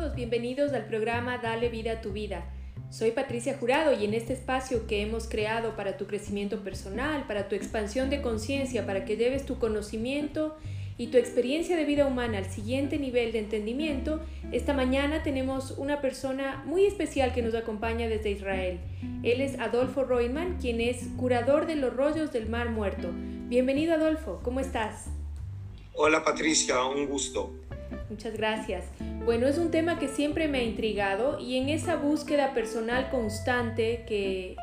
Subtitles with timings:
[0.00, 2.44] todos, bienvenidos al programa Dale vida a tu vida.
[2.90, 7.48] Soy Patricia Jurado y en este espacio que hemos creado para tu crecimiento personal, para
[7.48, 10.56] tu expansión de conciencia, para que lleves tu conocimiento
[10.96, 14.20] y tu experiencia de vida humana al siguiente nivel de entendimiento,
[14.52, 18.80] esta mañana tenemos una persona muy especial que nos acompaña desde Israel.
[19.22, 23.10] Él es Adolfo Reumann, quien es curador de los rollos del Mar Muerto.
[23.48, 25.08] Bienvenido Adolfo, ¿cómo estás?
[25.94, 27.52] Hola Patricia, un gusto.
[28.08, 28.84] Muchas gracias.
[29.30, 34.02] Bueno, es un tema que siempre me ha intrigado y en esa búsqueda personal constante,
[34.04, 34.56] que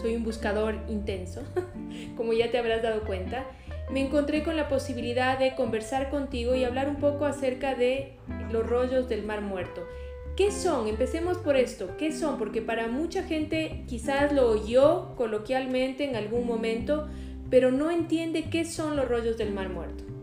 [0.00, 1.42] soy un buscador intenso,
[2.16, 3.44] como ya te habrás dado cuenta,
[3.92, 8.14] me encontré con la posibilidad de conversar contigo y hablar un poco acerca de
[8.50, 9.86] los rollos del Mar Muerto.
[10.34, 10.88] ¿Qué son?
[10.88, 11.90] Empecemos por esto.
[11.98, 12.38] ¿Qué son?
[12.38, 17.06] Porque para mucha gente quizás lo oyó coloquialmente en algún momento,
[17.50, 20.15] pero no entiende qué son los rollos del Mar Muerto.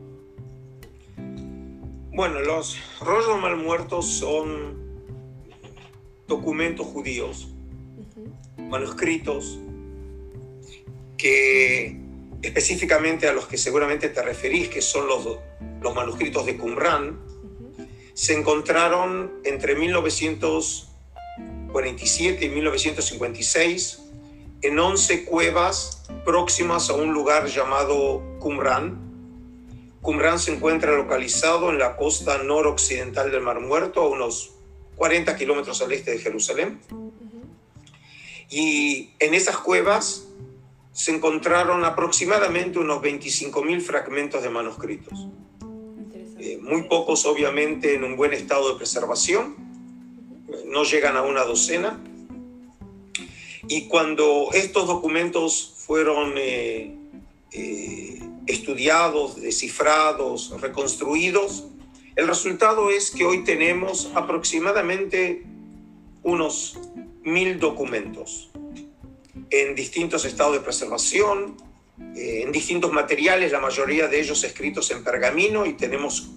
[2.15, 4.77] Bueno, los rollos mal muertos son
[6.27, 7.47] documentos judíos,
[8.55, 9.57] manuscritos,
[11.17, 11.99] que
[12.43, 15.27] específicamente a los que seguramente te referís, que son los,
[15.81, 17.19] los manuscritos de Qumran,
[18.13, 24.03] se encontraron entre 1947 y 1956
[24.61, 29.02] en 11 cuevas próximas a un lugar llamado Qumran,
[30.03, 34.51] Qumran se encuentra localizado en la costa noroccidental del Mar Muerto, a unos
[34.97, 36.81] 40 kilómetros al este de Jerusalén.
[38.49, 40.27] Y en esas cuevas
[40.91, 45.27] se encontraron aproximadamente unos 25.000 fragmentos de manuscritos.
[46.37, 49.55] Eh, muy pocos, obviamente, en un buen estado de preservación.
[50.65, 51.97] No llegan a una docena.
[53.69, 56.93] Y cuando estos documentos fueron eh,
[57.53, 57.92] eh,
[58.47, 61.65] estudiados, descifrados, reconstruidos,
[62.15, 65.43] el resultado es que hoy tenemos aproximadamente
[66.21, 66.79] unos
[67.23, 68.51] mil documentos
[69.49, 71.57] en distintos estados de preservación,
[72.15, 76.29] eh, en distintos materiales, la mayoría de ellos escritos en pergamino y tenemos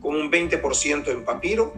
[0.00, 1.72] como un 20% en papiro,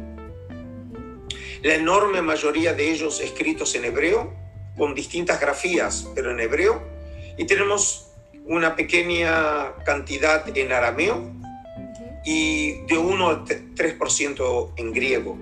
[1.63, 4.35] la enorme mayoría de ellos escritos en hebreo,
[4.77, 6.83] con distintas grafías, pero en hebreo,
[7.39, 8.04] y tenemos
[8.45, 11.33] una pequeña cantidad en arameo
[12.25, 15.39] y de 1 al 3% en griego.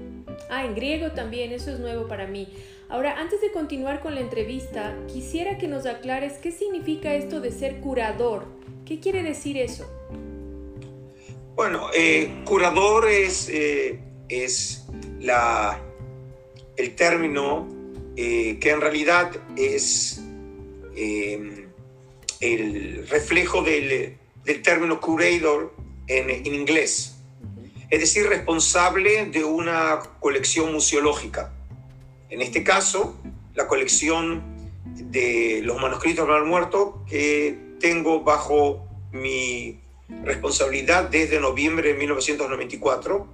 [0.50, 2.48] Ah, en griego también, eso es nuevo para mí.
[2.88, 7.50] Ahora, antes de continuar con la entrevista, quisiera que nos aclares qué significa esto de
[7.50, 8.44] ser curador.
[8.84, 9.88] ¿Qué quiere decir eso?
[11.54, 13.98] Bueno, eh, curador es, eh,
[14.28, 14.86] es
[15.20, 15.80] la,
[16.76, 17.66] el término
[18.16, 20.20] eh, que en realidad es
[22.42, 24.18] el reflejo del,
[24.62, 25.72] término curator
[26.08, 27.16] en, en, inglés,
[27.88, 31.52] es decir, responsable de una colección museológica.
[32.28, 33.16] En este caso,
[33.54, 34.42] la colección
[34.96, 39.80] de los manuscritos del Mar Muerto que tengo bajo mi
[40.24, 43.26] responsabilidad desde noviembre de 1994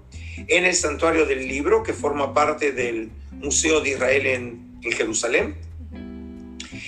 [0.48, 5.56] en el Santuario del Libro, que forma parte del Museo de Israel en, en Jerusalén.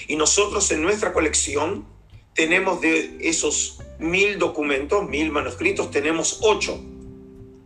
[0.07, 1.87] Y nosotros en nuestra colección
[2.41, 6.81] tenemos de esos mil documentos, mil manuscritos, tenemos ocho,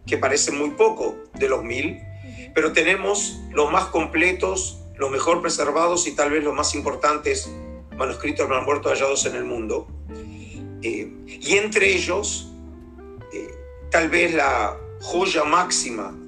[0.05, 2.01] que parecen muy poco de los mil,
[2.57, 7.49] pero tenemos los más completos, los mejor preservados y tal vez los más importantes
[7.97, 9.87] manuscritos han muerto hallados en el mundo.
[10.83, 12.51] Eh, y entre ellos,
[13.33, 13.55] eh,
[13.93, 16.19] tal vez la joya máxima,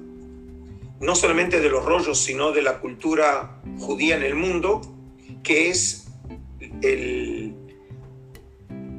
[1.01, 4.79] no solamente de los rollos, sino de la cultura judía en el mundo,
[5.43, 6.07] que es
[6.81, 7.46] el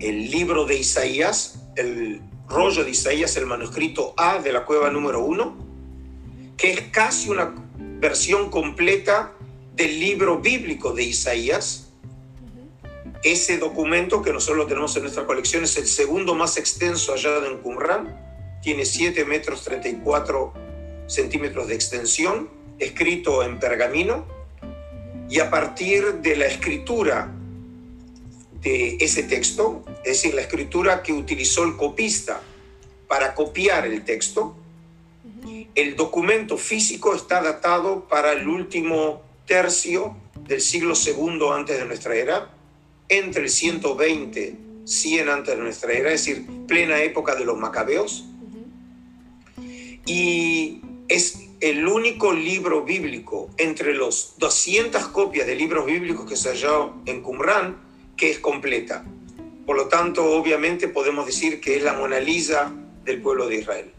[0.00, 5.20] el libro de Isaías, el rollo de Isaías, el manuscrito A de la cueva número
[5.20, 5.56] uno,
[6.56, 7.54] que es casi una
[8.00, 9.32] versión completa
[9.74, 11.90] del libro bíblico de Isaías.
[13.22, 17.58] Ese documento que nosotros tenemos en nuestra colección es el segundo más extenso hallado en
[17.58, 20.52] Qumran, tiene 7 metros 34
[21.06, 24.26] centímetros de extensión, escrito en pergamino,
[25.28, 27.32] y a partir de la escritura
[28.62, 32.42] de ese texto, es decir, la escritura que utilizó el copista
[33.06, 34.56] para copiar el texto,
[35.74, 40.16] el documento físico está datado para el último tercio
[40.46, 42.50] del siglo segundo antes de nuestra era,
[43.08, 48.24] entre el 120, 100 antes de nuestra era, es decir, plena época de los macabeos.
[50.04, 56.50] Y es el único libro bíblico entre los 200 copias de libros bíblicos que se
[56.50, 57.87] halló en Qumran
[58.18, 59.04] que es completa.
[59.64, 62.72] Por lo tanto, obviamente podemos decir que es la Mona Lisa
[63.04, 63.90] del pueblo de Israel.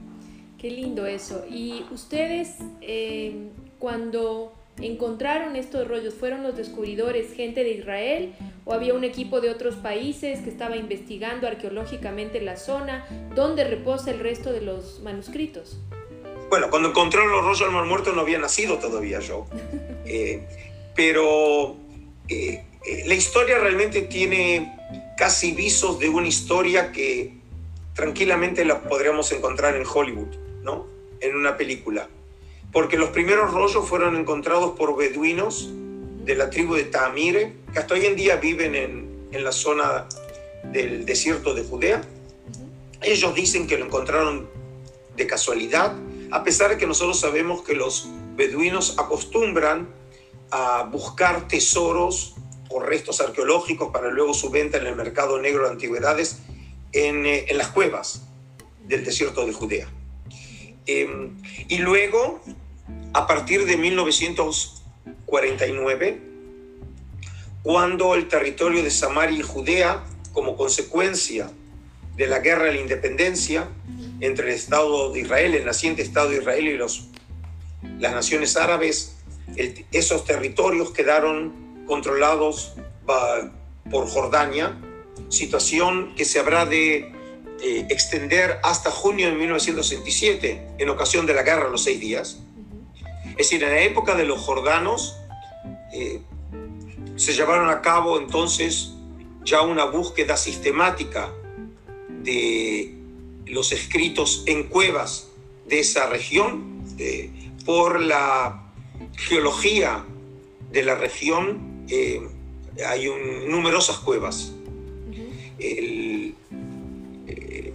[0.60, 1.46] Qué lindo eso.
[1.50, 3.50] ¿Y ustedes eh,
[3.80, 8.34] cuando encontraron estos rollos, fueron los descubridores gente de Israel
[8.66, 13.06] o había un equipo de otros países que estaba investigando arqueológicamente la zona?
[13.36, 15.80] ¿Dónde reposa el resto de los manuscritos?
[16.50, 19.46] Bueno, cuando encontraron los rollos del Mar Muerto no había nacido todavía yo.
[20.12, 20.48] Eh,
[20.96, 21.76] pero
[22.30, 22.64] eh,
[23.06, 24.74] la historia realmente tiene
[25.18, 27.34] casi visos de una historia que
[27.94, 30.88] tranquilamente la podríamos encontrar en Hollywood, ¿no?
[31.20, 32.08] En una película.
[32.72, 35.70] Porque los primeros rollos fueron encontrados por beduinos
[36.24, 40.08] de la tribu de Tamire, que hasta hoy en día viven en, en la zona
[40.72, 42.02] del desierto de Judea.
[43.02, 44.48] Ellos dicen que lo encontraron
[45.18, 45.96] de casualidad,
[46.32, 49.90] a pesar de que nosotros sabemos que los beduinos acostumbran
[50.52, 52.36] a buscar tesoros
[52.70, 56.40] o restos arqueológicos para luego su venta en el mercado negro de antigüedades
[56.92, 58.24] en, eh, las cuevas
[58.86, 59.88] del desierto de Judea.
[60.86, 61.32] Eh,
[61.68, 62.42] y luego,
[63.14, 66.22] a partir de 1949,
[67.64, 71.50] cuando el territorio de Samaria y Judea, como consecuencia
[72.16, 73.68] de la guerra de la independencia
[74.20, 77.08] entre el Estado de Israel, el naciente Estado de Israel y los,
[78.00, 79.16] las naciones árabes,
[79.92, 82.74] esos territorios quedaron controlados
[83.90, 84.78] por Jordania,
[85.30, 87.12] situación que se habrá de
[87.62, 92.40] eh, extender hasta junio de 1967, en ocasión de la guerra de los seis días.
[93.32, 95.18] Es decir, en la época de los jordanos
[95.92, 96.22] eh,
[97.16, 98.92] se llevaron a cabo entonces
[99.44, 101.34] ya una búsqueda sistemática
[102.24, 102.94] de
[103.48, 105.30] los escritos en cuevas
[105.68, 107.32] de esa región, eh,
[107.66, 108.72] por la
[109.18, 110.06] geología
[110.72, 112.22] de la región eh,
[112.88, 114.54] hay un, numerosas cuevas.
[115.58, 116.36] El,
[117.28, 117.74] eh,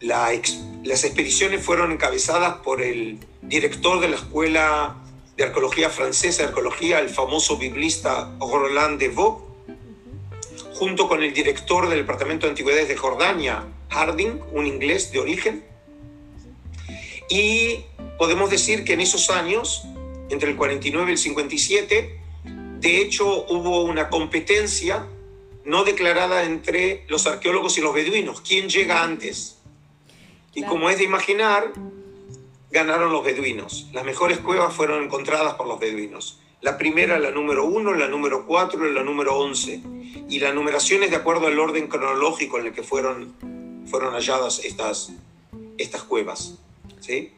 [0.00, 4.96] las expediciones fueron encabezadas por el director de la Escuela
[5.36, 9.42] de Arqueología Francesa de Arqueología, el famoso biblista Roland de Vaux,
[10.74, 15.64] junto con el director del Departamento de Antigüedades de Jordania, Harding, un inglés de origen.
[17.28, 17.80] Y
[18.18, 19.84] podemos decir que en esos años,
[20.30, 22.20] entre el 49 y el 57,
[22.78, 25.06] de hecho, hubo una competencia
[25.64, 28.40] no declarada entre los arqueólogos y los beduinos.
[28.40, 29.58] ¿Quién llega antes?
[30.54, 31.72] Y como es de imaginar,
[32.70, 33.88] ganaron los beduinos.
[33.92, 36.40] Las mejores cuevas fueron encontradas por los beduinos.
[36.60, 39.80] La primera, la número uno, la número cuatro y la número once.
[40.28, 43.34] Y la numeración es de acuerdo al orden cronológico en el que fueron,
[43.90, 45.12] fueron halladas estas,
[45.78, 46.54] estas cuevas.
[47.00, 47.32] ¿sí?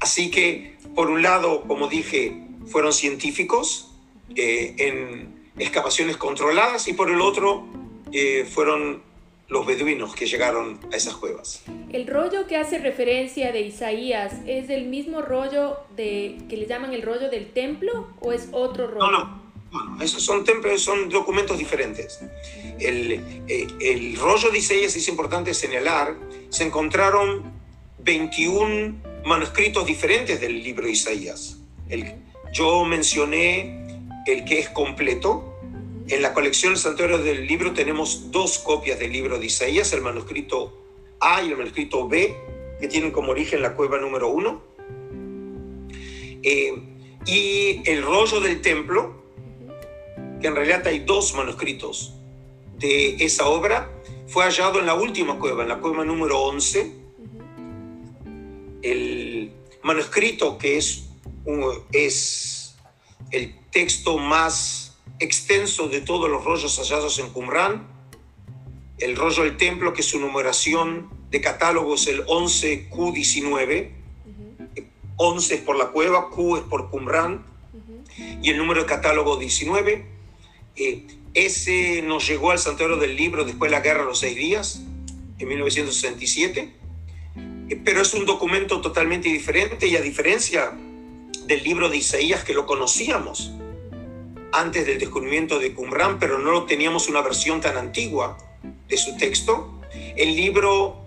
[0.00, 3.93] Así que, por un lado, como dije, fueron científicos,
[4.36, 7.66] eh, en excavaciones controladas y por el otro
[8.12, 9.02] eh, fueron
[9.48, 11.62] los beduinos que llegaron a esas cuevas.
[11.92, 16.92] ¿El rollo que hace referencia de Isaías es el mismo rollo de, que le llaman
[16.92, 19.10] el rollo del templo o es otro rollo?
[19.10, 19.44] No, no.
[19.70, 22.20] Bueno, esos son, templos, son documentos diferentes.
[22.78, 23.12] El,
[23.48, 26.16] eh, el rollo de Isaías es importante señalar,
[26.48, 27.52] se encontraron
[27.98, 31.58] 21 manuscritos diferentes del libro de Isaías.
[31.88, 32.14] El,
[32.52, 33.93] yo mencioné
[34.26, 35.50] el que es completo.
[36.08, 40.78] En la colección Santuario del Libro tenemos dos copias del libro de Isaías, el manuscrito
[41.20, 42.36] A y el manuscrito B,
[42.80, 44.62] que tienen como origen la cueva número uno.
[46.42, 46.74] Eh,
[47.26, 49.22] y el rollo del templo,
[50.40, 52.14] que en realidad hay dos manuscritos
[52.78, 53.90] de esa obra,
[54.26, 56.92] fue hallado en la última cueva, en la cueva número 11.
[58.82, 61.08] El manuscrito que es,
[61.92, 62.53] es
[63.34, 67.86] el texto más extenso de todos los rollos hallados en Qumran,
[68.98, 73.90] el rollo del templo, que su numeración de catálogo es el 11Q19,
[75.16, 77.44] 11 es por la cueva, Q es por Qumran,
[78.40, 80.06] y el número de catálogo 19.
[80.76, 84.36] Eh, ese nos llegó al santuario del libro después de la guerra de los seis
[84.36, 84.82] días,
[85.38, 86.72] en 1967,
[87.68, 90.72] eh, pero es un documento totalmente diferente y a diferencia
[91.46, 93.52] del libro de Isaías que lo conocíamos,
[94.52, 98.38] antes del descubrimiento de Qumran, pero no teníamos una versión tan antigua
[98.88, 99.80] de su texto.
[100.16, 101.04] El libro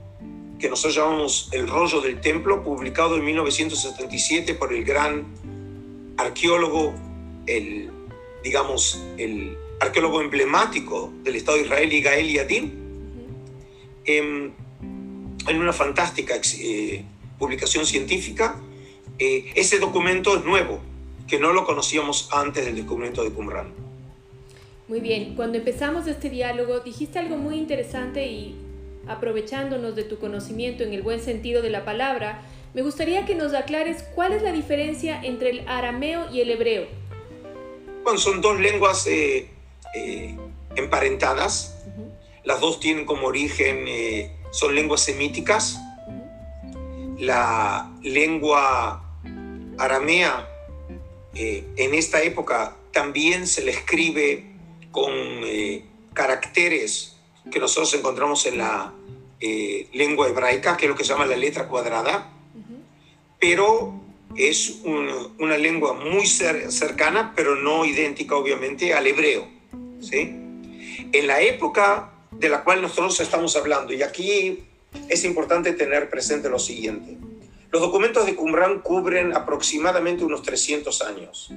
[0.59, 5.25] que nosotros llamamos El rollo del templo, publicado en 1977 por el gran
[6.17, 6.93] arqueólogo,
[7.45, 7.89] el,
[8.43, 12.87] digamos, el arqueólogo emblemático del Estado de Israel, Igael Yadin,
[14.05, 14.53] en,
[15.47, 17.03] en una fantástica eh,
[17.37, 18.59] publicación científica.
[19.19, 20.79] Eh, ese documento es nuevo,
[21.27, 23.73] que no lo conocíamos antes del descubrimiento de Qumran.
[24.87, 28.55] Muy bien, cuando empezamos este diálogo dijiste algo muy interesante y
[29.07, 32.41] aprovechándonos de tu conocimiento en el buen sentido de la palabra,
[32.73, 36.85] me gustaría que nos aclares cuál es la diferencia entre el arameo y el hebreo.
[38.03, 39.49] Bueno, son dos lenguas eh,
[39.95, 40.37] eh,
[40.75, 41.83] emparentadas.
[42.43, 45.79] Las dos tienen como origen, eh, son lenguas semíticas.
[47.17, 49.06] La lengua
[49.77, 50.47] aramea
[51.33, 54.45] en esta época también se le escribe
[54.91, 55.11] con
[56.13, 57.15] caracteres
[57.51, 58.93] que nosotros encontramos en la
[59.93, 62.33] lengua hebraica, que es lo que se llama la letra cuadrada,
[63.39, 64.01] pero
[64.35, 69.47] es una lengua muy cercana, pero no idéntica obviamente al hebreo.
[70.01, 70.35] ¿sí?
[71.11, 74.63] En la época de la cual nosotros estamos hablando, y aquí
[75.07, 77.17] es importante tener presente lo siguiente,
[77.69, 81.53] los documentos de Qumran cubren aproximadamente unos 300 años.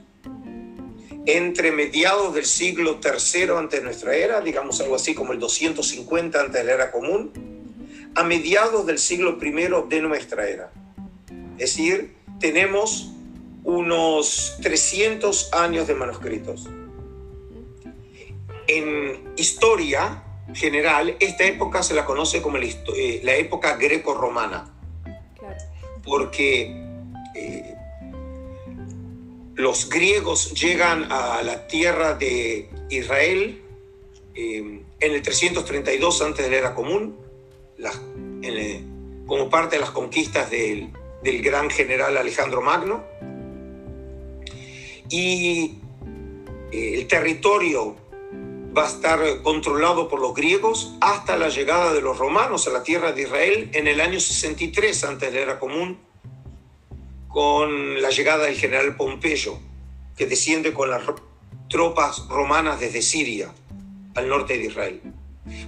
[1.27, 6.41] Entre mediados del siglo III antes de nuestra era, digamos algo así como el 250
[6.41, 7.31] antes de la era común,
[8.15, 9.53] a mediados del siglo I
[9.89, 10.73] de nuestra era.
[11.59, 13.13] Es decir, tenemos
[13.65, 16.69] unos 300 años de manuscritos.
[18.67, 20.25] En historia
[20.55, 24.80] general, esta época se la conoce como la, eh, época greco-romana,
[26.03, 26.75] porque
[27.35, 27.75] eh,
[29.55, 33.63] los griegos llegan a la tierra de Israel
[34.35, 37.17] eh, en el 332 antes de la era común,
[39.27, 40.91] como parte de las conquistas del
[41.23, 43.05] del gran general Alejandro Magno.
[45.09, 45.79] Y
[46.73, 47.97] eh, el territorio
[48.77, 52.83] va a estar controlado por los griegos hasta la llegada de los romanos a la
[52.83, 55.99] tierra de Israel en el año 63 antes de la era común,
[57.29, 59.59] con la llegada del general Pompeyo,
[60.17, 61.03] que desciende con las
[61.69, 63.53] tropas romanas desde Siria
[64.15, 65.01] al norte de Israel.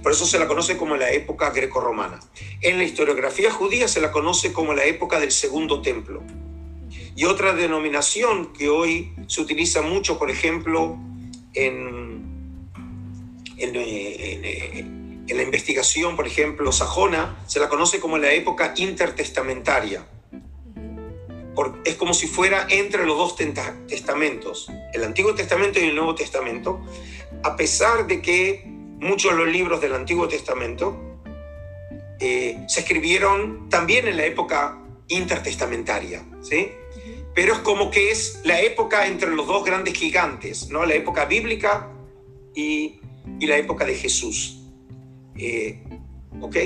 [0.01, 2.19] Por eso se la conoce como la época grecorromana.
[2.61, 6.21] En la historiografía judía se la conoce como la época del Segundo Templo.
[7.15, 10.97] Y otra denominación que hoy se utiliza mucho, por ejemplo,
[11.53, 12.12] en,
[13.63, 20.05] en, la investigación, por ejemplo, sajona, se la conoce como la época intertestamentaria.
[21.85, 23.35] es como si fuera entre los dos
[23.87, 26.81] testamentos, el Antiguo Testamento y el Nuevo Testamento,
[27.43, 31.19] a pesar de que muchos de los libros del Antiguo Testamento
[32.19, 36.71] eh, se escribieron también en la época intertestamentaria, ¿sí?
[37.35, 40.85] Pero es como que es la época entre los dos grandes gigantes, ¿no?
[40.85, 41.89] La época bíblica
[42.55, 42.99] y,
[43.39, 44.59] y la época de Jesús.
[45.35, 45.83] Eh,
[46.41, 46.57] ¿Ok?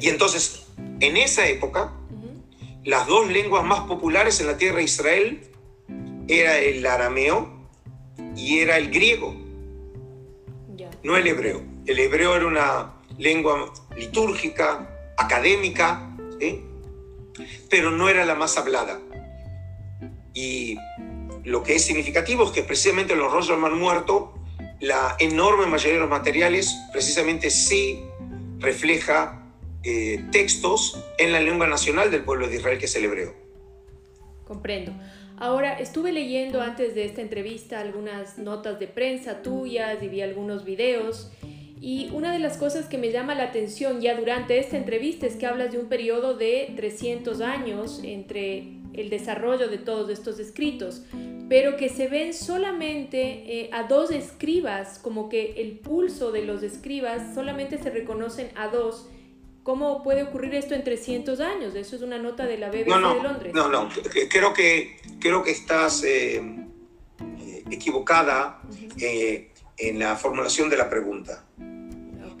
[0.00, 0.66] Y entonces,
[1.00, 1.92] en esa época,
[2.84, 5.40] las dos lenguas más populares en la tierra de Israel
[6.28, 7.68] era el arameo
[8.36, 9.34] y era el griego
[11.02, 11.62] no el hebreo.
[11.86, 16.16] El hebreo era una lengua litúrgica, académica,
[17.68, 19.00] pero no era la más hablada.
[20.34, 20.76] Y
[21.44, 24.34] lo que es significativo es que precisamente en los rollos del mar muerto,
[24.80, 28.02] la enorme mayoría de los materiales precisamente sí
[28.58, 33.34] refleja eh, textos en la lengua nacional del pueblo de Israel, que es el hebreo.
[34.44, 34.92] Comprendo.
[35.38, 40.64] Ahora, estuve leyendo antes de esta entrevista algunas notas de prensa tuyas y vi algunos
[40.64, 41.30] videos.
[41.80, 45.36] Y una de las cosas que me llama la atención ya durante esta entrevista es
[45.36, 51.02] que hablas de un periodo de 300 años entre el desarrollo de todos estos escritos,
[51.48, 56.62] pero que se ven solamente eh, a dos escribas, como que el pulso de los
[56.62, 59.08] escribas solamente se reconocen a dos
[59.62, 61.74] ¿Cómo puede ocurrir esto en 300 años?
[61.74, 63.54] Eso es una nota de la BBC de Londres.
[63.54, 63.88] No, no,
[64.30, 68.62] creo que, creo que estás eh, eh, equivocada
[68.98, 71.44] eh, en la formulación de la pregunta.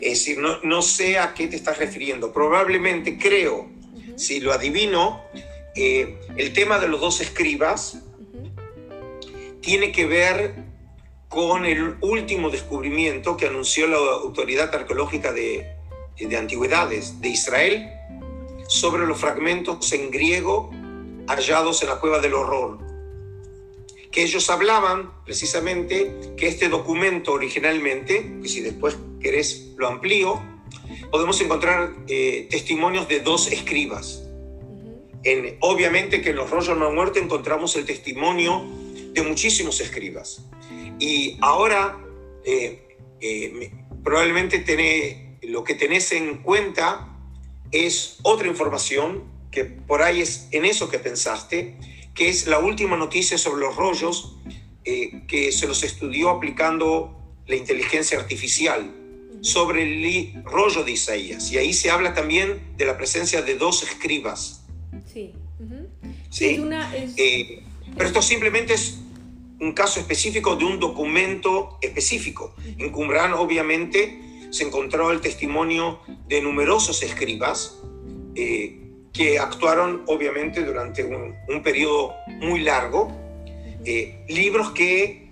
[0.00, 2.32] Es decir, no, no, sé a qué te estás refiriendo.
[2.32, 3.68] Probablemente creo,
[4.16, 5.22] si lo adivino,
[5.74, 7.98] el tema de los dos escribas
[9.60, 10.54] tiene que ver
[11.28, 15.66] con el último descubrimiento que anunció la autoridad arqueológica de,
[16.18, 17.88] de antigüedades de Israel
[18.68, 20.70] sobre los fragmentos en griego
[21.26, 22.78] hallados en la cueva del horror,
[24.10, 30.42] que ellos hablaban precisamente que este documento originalmente, que si después querés lo amplío,
[31.10, 34.26] podemos encontrar eh, testimonios de dos escribas.
[35.22, 38.64] En, obviamente que en los rollos no muerte encontramos el testimonio
[39.12, 40.44] de muchísimos escribas.
[40.98, 41.98] Y ahora
[42.44, 43.70] eh, eh,
[44.02, 47.08] probablemente lo que tenés en cuenta
[47.70, 51.76] es otra información que por ahí es en eso que pensaste,
[52.14, 54.36] que es la última noticia sobre los rollos
[54.84, 58.94] eh, que se los estudió aplicando la inteligencia artificial
[59.42, 61.50] sobre el rollo de Isaías.
[61.50, 64.59] Y ahí se habla también de la presencia de dos escribas.
[66.30, 66.54] ¿Sí?
[67.16, 67.62] Eh,
[67.96, 69.00] pero esto simplemente es
[69.60, 72.54] un caso específico de un documento específico.
[72.78, 77.78] En Qumran, obviamente, se encontró el testimonio de numerosos escribas
[78.34, 78.78] eh,
[79.12, 83.12] que actuaron, obviamente, durante un, un periodo muy largo.
[83.84, 85.30] Eh, libros que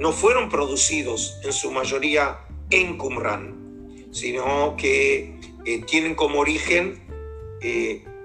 [0.00, 2.38] no fueron producidos en su mayoría
[2.70, 5.34] en Qumran, sino que
[5.64, 7.00] eh, tienen como origen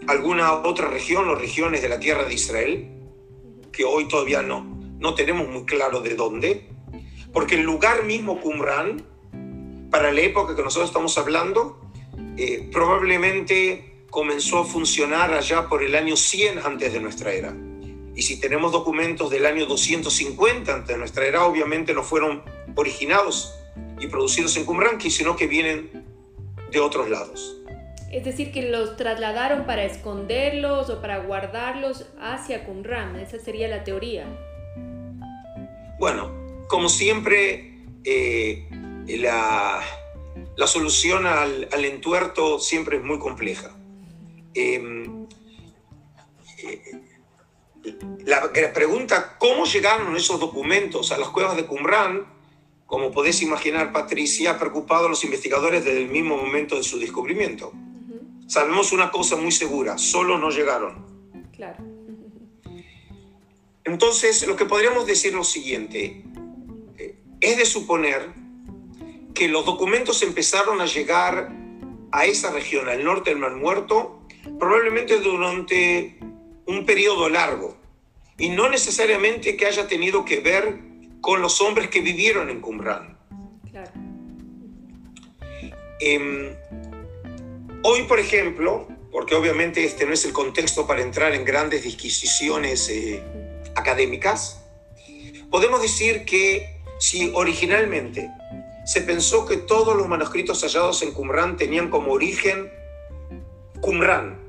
[0.07, 2.89] alguna otra región o regiones de la tierra de Israel,
[3.71, 4.63] que hoy todavía no,
[4.99, 6.69] no tenemos muy claro de dónde,
[7.33, 9.03] porque el lugar mismo Qumran,
[9.91, 11.79] para la época que nosotros estamos hablando,
[12.37, 17.55] eh, probablemente comenzó a funcionar allá por el año 100 antes de nuestra era.
[18.15, 22.41] Y si tenemos documentos del año 250 antes de nuestra era, obviamente no fueron
[22.75, 23.53] originados
[23.99, 26.05] y producidos en Qumran, sino que vienen
[26.71, 27.56] de otros lados.
[28.11, 33.17] Es decir, que los trasladaron para esconderlos o para guardarlos hacia Qumran.
[33.17, 34.25] Esa sería la teoría.
[35.99, 38.67] Bueno, como siempre, eh,
[39.07, 39.81] la,
[40.55, 43.75] la, solución al, al, entuerto siempre es muy compleja.
[44.53, 45.27] Em,
[46.63, 46.81] eh,
[48.25, 52.25] la, pregunta, ¿cómo llegaron esos documentos a las cuevas de Qumran?
[52.85, 56.99] Como podés imaginar, Patricia, ha preocupado a los investigadores desde el mismo momento de su
[56.99, 57.73] descubrimiento.
[58.47, 61.05] Sabemos una cosa muy segura, solo no llegaron.
[61.53, 61.83] Claro.
[63.83, 66.23] Entonces, lo que podríamos decir es lo siguiente,
[66.97, 68.29] eh, es de suponer
[69.33, 71.53] que los documentos empezaron a llegar
[72.11, 74.21] a esa región, al norte del Mar Muerto,
[74.59, 76.17] probablemente durante
[76.65, 77.77] un periodo largo,
[78.37, 80.79] y no necesariamente que haya tenido que ver
[81.21, 83.17] con los hombres que vivieron en Qumran.
[83.71, 83.91] Claro.
[85.99, 86.55] Em,
[87.83, 92.89] Hoy, por ejemplo, porque obviamente este no es el contexto para entrar en grandes disquisiciones
[92.89, 93.23] eh,
[93.75, 94.63] académicas,
[95.51, 98.29] podemos decir que si originalmente
[98.85, 102.71] se pensó que todos los manuscritos hallados en Qumran tenían como origen
[103.81, 104.39] Qumran,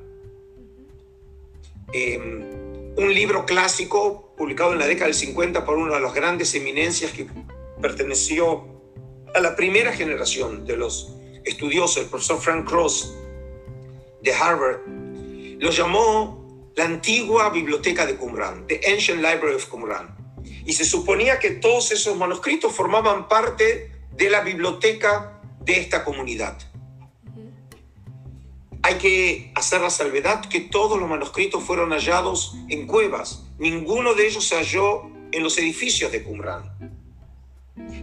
[1.93, 6.55] em, un libro clásico publicado en la década del 50 por una de las grandes
[6.55, 7.27] eminencias que
[7.81, 8.65] perteneció
[9.35, 11.18] a la primera generación de los
[11.49, 13.15] estudioso, el profesor Frank Cross
[14.23, 14.81] de Harvard,
[15.59, 20.17] lo llamó la antigua biblioteca de Qumran, The Ancient Library of Qumran.
[20.65, 26.57] Y se suponía que todos esos manuscritos formaban parte de la biblioteca de esta comunidad.
[28.83, 33.45] Hay que hacer la salvedad que todos los manuscritos fueron hallados en cuevas.
[33.59, 36.97] Ninguno de ellos se halló en los edificios de Qumran.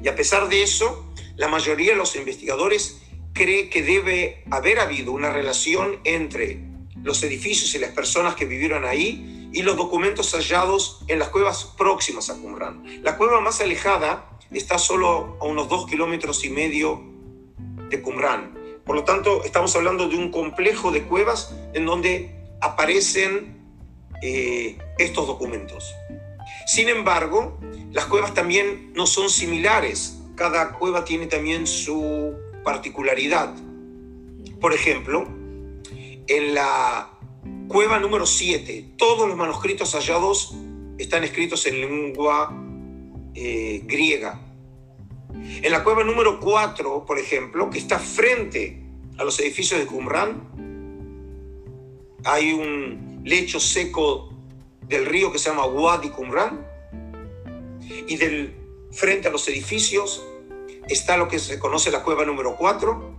[0.04, 3.02] Y a pesar de eso, la mayoría de los investigadores
[3.36, 6.60] cree que debe haber habido una relación entre
[7.04, 11.76] los edificios y las personas que vivieron ahí y los documentos hallados en las cuevas
[11.78, 13.04] próximas a Qumran.
[13.04, 17.04] La cueva más alejada está solo a unos dos kilómetros y medio
[17.90, 18.54] de Qumran.
[18.86, 23.62] Por lo tanto, estamos hablando de un complejo de cuevas en donde aparecen
[24.22, 25.94] eh, estos documentos.
[26.68, 27.60] Sin embargo,
[27.92, 30.20] las cuevas también no son similares.
[30.36, 32.34] Cada cueva tiene también su
[32.66, 33.56] particularidad.
[34.60, 35.26] Por ejemplo,
[36.28, 37.12] en la
[37.70, 40.54] cueva número 7, todos los manuscritos hallados
[40.98, 42.54] están escritos en lengua
[43.34, 44.42] eh, griega.
[45.34, 48.84] En la cueva número 4, por ejemplo, que está frente
[49.18, 50.50] a los edificios de Qumran,
[52.26, 54.34] hay un lecho seco
[54.82, 56.66] del río que se llama Wadi Qumran,
[58.08, 58.54] y del
[58.92, 60.26] frente a los edificios
[60.90, 63.16] está lo que se conoce la cueva número 4.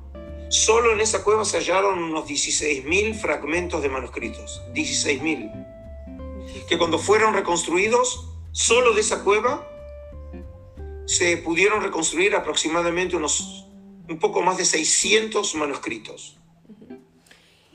[0.48, 4.62] Solo en esa cueva se hallaron unos 16.000 fragmentos de manuscritos.
[4.74, 6.66] 16.000.
[6.68, 9.68] Que cuando fueron reconstruidos, solo de esa cueva
[11.06, 13.66] se pudieron reconstruir aproximadamente unos
[14.08, 16.36] un poco más de 600 manuscritos.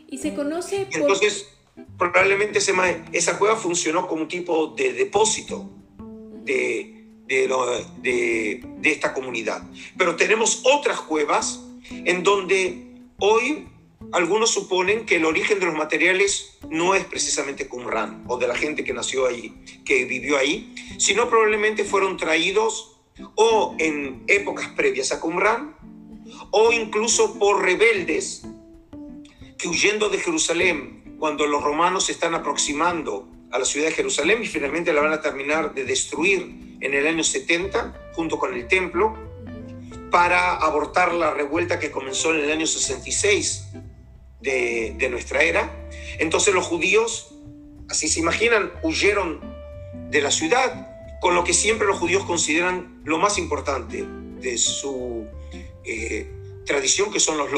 [0.08, 1.02] Y se conoce por...
[1.02, 1.50] Entonces,
[1.98, 2.60] probablemente
[3.12, 5.70] esa cueva funcionó como un tipo de depósito
[6.44, 7.01] de,
[7.32, 9.64] de, esta comunidad.
[9.98, 12.86] Pero tenemos otras cuevas en donde
[13.20, 13.68] hoy
[14.12, 18.56] algunos suponen que el origen de los materiales no es precisamente Qumran o de la
[18.56, 19.54] gente que nació ahí,
[19.86, 23.00] que vivió ahí, sino probablemente fueron traídos
[23.36, 25.76] o en épocas previas a Qumran
[26.52, 28.44] o incluso por rebeldes
[29.58, 34.42] que huyendo de Jerusalén, cuando los romanos se están aproximando a la ciudad de Jerusalén
[34.42, 38.68] y finalmente la van a terminar de destruir en el año 70, junto con el
[38.68, 39.16] templo,
[40.10, 43.68] para abortar la revuelta que comenzó en el año 66
[44.42, 45.90] de, de nuestra era.
[46.20, 47.36] Entonces los judíos,
[47.90, 49.40] así se imaginan, huyeron
[50.10, 54.06] de la ciudad, con lo que siempre los judíos consideran lo más importante
[54.40, 55.28] de su
[55.86, 56.28] eh,
[56.66, 57.50] tradición, que son los,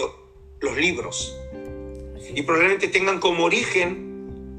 [0.60, 1.36] los libros.
[2.36, 4.13] Y probablemente tengan como origen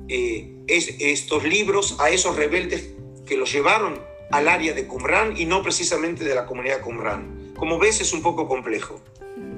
[0.09, 2.91] eh, estos libros a esos rebeldes
[3.27, 7.53] que los llevaron al área de Qumran y no precisamente de la comunidad Qumran.
[7.57, 9.01] Como ves, es un poco complejo.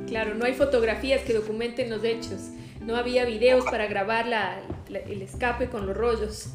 [0.07, 2.41] Claro, no hay fotografías que documenten los hechos.
[2.81, 6.51] No había videos para grabar la, el escape con los rollos.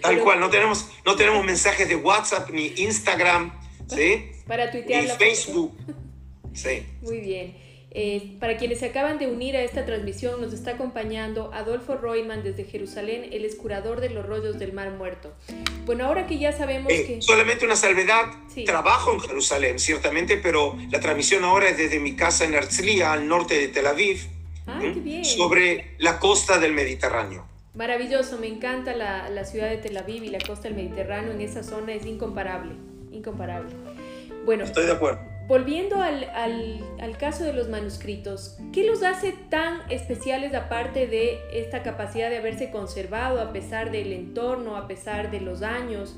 [0.00, 3.52] Tal cual, no tenemos, no tenemos mensajes de WhatsApp ni Instagram,
[3.86, 4.30] ¿sí?
[4.46, 5.72] Para tuitear ni la Facebook.
[6.52, 6.86] Sí.
[7.02, 7.56] Muy bien.
[7.94, 12.42] Eh, para quienes se acaban de unir a esta transmisión, nos está acompañando Adolfo Royman
[12.42, 15.34] desde Jerusalén, él es curador de los rollos del Mar Muerto.
[15.84, 17.22] Bueno, ahora que ya sabemos Eh, que...
[17.22, 18.64] Solamente una salvedad, Sí.
[18.64, 23.28] trabajo en Jerusalén, ciertamente, pero la transmisión ahora es desde mi casa en Herzliya, al
[23.28, 24.20] norte de Tel Aviv,
[24.66, 24.94] ¡Ay, ¿m?
[24.94, 25.24] qué bien!
[25.26, 27.44] sobre la costa del Mediterráneo.
[27.74, 31.42] Maravilloso, me encanta la, la ciudad de Tel Aviv y la costa del Mediterráneo en
[31.42, 32.72] esa zona, es incomparable,
[33.12, 33.74] incomparable.
[34.46, 35.20] Bueno, Estoy de acuerdo.
[35.52, 41.40] Volviendo al, al- al caso de los manuscritos, ¿qué los hace tan especiales aparte de
[41.52, 46.16] esta capacidad de haberse conservado a pesar del entorno, a pesar de los años?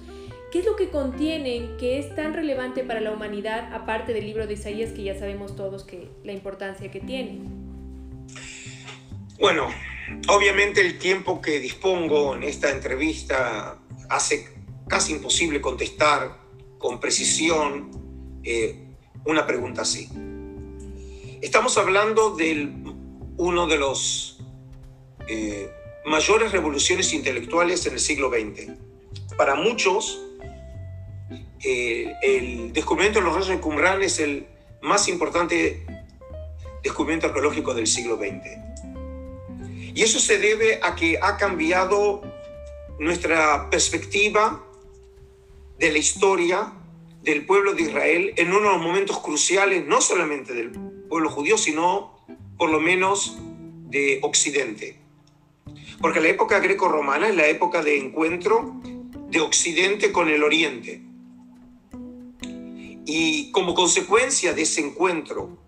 [0.53, 4.47] ¿Qué es lo que contienen que es tan relevante para la humanidad aparte del libro
[4.47, 7.41] de Isaías que ya sabemos todos que la importancia que tiene?
[9.41, 9.67] Bueno,
[10.29, 14.47] obviamente el tiempo que dispongo en esta entrevista hace
[14.87, 16.39] casi imposible contestar
[16.79, 17.91] con precisión
[18.45, 18.84] eh,
[19.25, 20.09] una pregunta así.
[21.41, 22.73] Estamos hablando de
[23.37, 24.39] uno de los
[25.29, 25.71] eh,
[26.07, 28.73] mayores revoluciones intelectuales en el siglo XX.
[29.37, 30.21] Para muchos,
[31.63, 34.47] eh, el descubrimiento de los rayos de Qumran es el
[34.83, 35.87] más importante
[36.83, 38.75] descubrimiento arqueológico del siglo XX.
[39.95, 42.23] Y eso se debe a que ha cambiado
[42.99, 44.63] nuestra perspectiva
[45.79, 46.73] de la historia
[47.25, 50.71] del pueblo de Israel en uno de los momentos cruciales, no solamente del
[51.09, 52.15] pueblo judío, sino
[52.59, 53.39] por lo menos
[53.89, 54.99] de Occidente.
[56.01, 58.81] Porque la época greco-romana es la época de encuentro
[59.31, 61.03] de Occidente con el Oriente.
[63.07, 65.59] Y como consecuencia de ese encuentro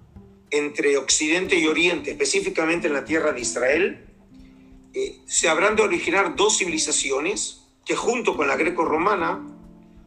[0.51, 4.07] entre Occidente y Oriente, específicamente en la tierra de Israel,
[4.93, 9.47] eh, se habrán de originar dos civilizaciones que junto con la greco-romana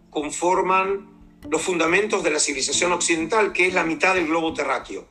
[0.09, 1.08] conforman
[1.47, 5.05] los fundamentos de la civilización occidental, que es la mitad del globo terráqueo.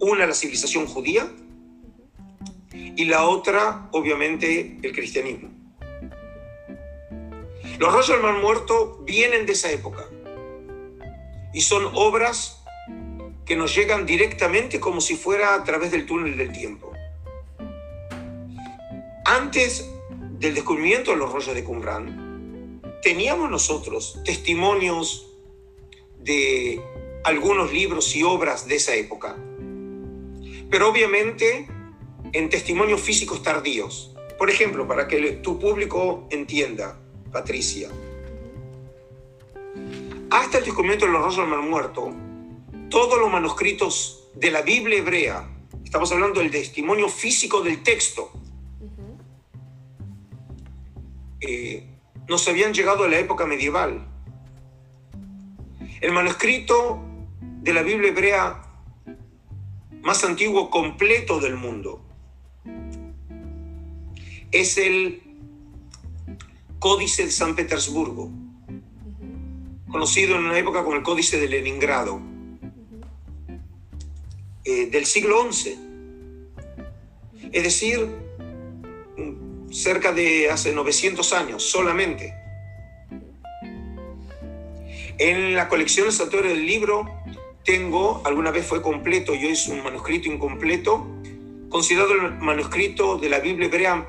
[0.00, 1.30] Una la civilización judía
[2.72, 5.50] y la otra, obviamente, el cristianismo.
[7.78, 10.04] Los rollos del Mar Muerto vienen de esa época
[11.52, 12.62] y son obras
[13.44, 16.92] que nos llegan directamente como si fuera a través del túnel del tiempo.
[19.24, 19.88] Antes
[20.38, 22.29] del descubrimiento de los rollos de Qumran,
[23.02, 25.26] teníamos nosotros testimonios
[26.18, 26.82] de
[27.24, 29.36] algunos libros y obras de esa época,
[30.70, 31.68] pero obviamente
[32.32, 34.14] en testimonios físicos tardíos.
[34.38, 36.98] Por ejemplo, para que tu público entienda,
[37.32, 37.90] Patricia,
[40.30, 42.10] hasta el descubrimiento de los del Mar Muerto,
[42.88, 45.48] todos los manuscritos de la Biblia hebrea,
[45.84, 48.30] estamos hablando del testimonio físico del texto,
[51.40, 51.89] eh,
[52.30, 54.06] nos habían llegado a la época medieval.
[56.00, 57.02] El manuscrito
[57.40, 58.62] de la Biblia hebrea
[60.00, 62.06] más antiguo completo del mundo
[64.52, 65.20] es el
[66.78, 68.30] Códice de San Petersburgo,
[69.90, 72.20] conocido en una época como el Códice de Leningrado,
[74.64, 75.76] eh, del siglo XI.
[77.50, 78.29] Es decir,
[79.70, 82.34] cerca de hace 900 años solamente.
[85.18, 87.22] En la colección del Santuario del Libro
[87.64, 91.06] tengo, alguna vez fue completo y hoy es un manuscrito incompleto,
[91.68, 94.08] considerado el manuscrito de la Biblia hebrea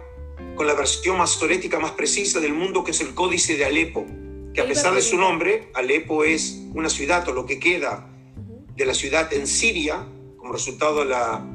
[0.56, 4.06] con la versión masorética más precisa del mundo, que es el Códice de Alepo,
[4.54, 8.08] que a pesar de su nombre, Alepo es una ciudad o lo que queda
[8.76, 11.46] de la ciudad en Siria, como resultado de la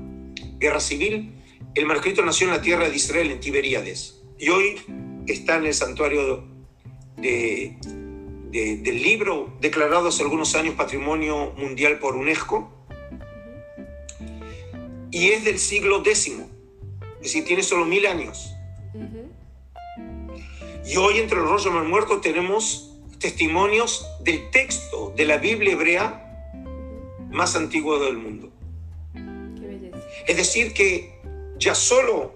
[0.59, 1.36] guerra civil,
[1.77, 4.81] el manuscrito nació en la tierra de Israel, en Tiberíades, y hoy
[5.27, 6.43] está en el santuario
[7.19, 7.77] de,
[8.51, 12.73] de, del libro, declarado hace algunos años Patrimonio Mundial por UNESCO,
[15.11, 18.55] y es del siglo X, es decir, tiene solo mil años.
[20.87, 25.73] Y hoy entre los rollos del Mar Muerto tenemos testimonios del texto de la Biblia
[25.73, 26.23] hebrea
[27.31, 28.51] más antiguo del mundo.
[29.13, 29.93] Qué.
[30.27, 31.16] Es decir, que
[31.59, 32.35] ya solo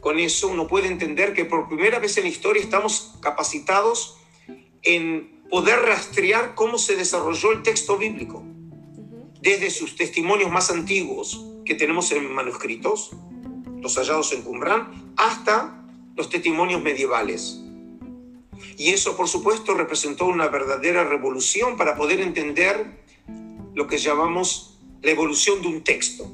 [0.00, 4.16] con eso uno puede entender que por primera vez en la historia estamos capacitados
[4.82, 8.44] en poder rastrear cómo se desarrolló el texto bíblico,
[9.40, 13.10] desde sus testimonios más antiguos que tenemos en manuscritos,
[13.80, 15.84] los hallados en Qumran, hasta
[16.16, 17.60] los testimonios medievales.
[18.76, 22.98] Y eso, por supuesto, representó una verdadera revolución para poder entender
[23.74, 26.30] lo que llamamos la evolución de un texto,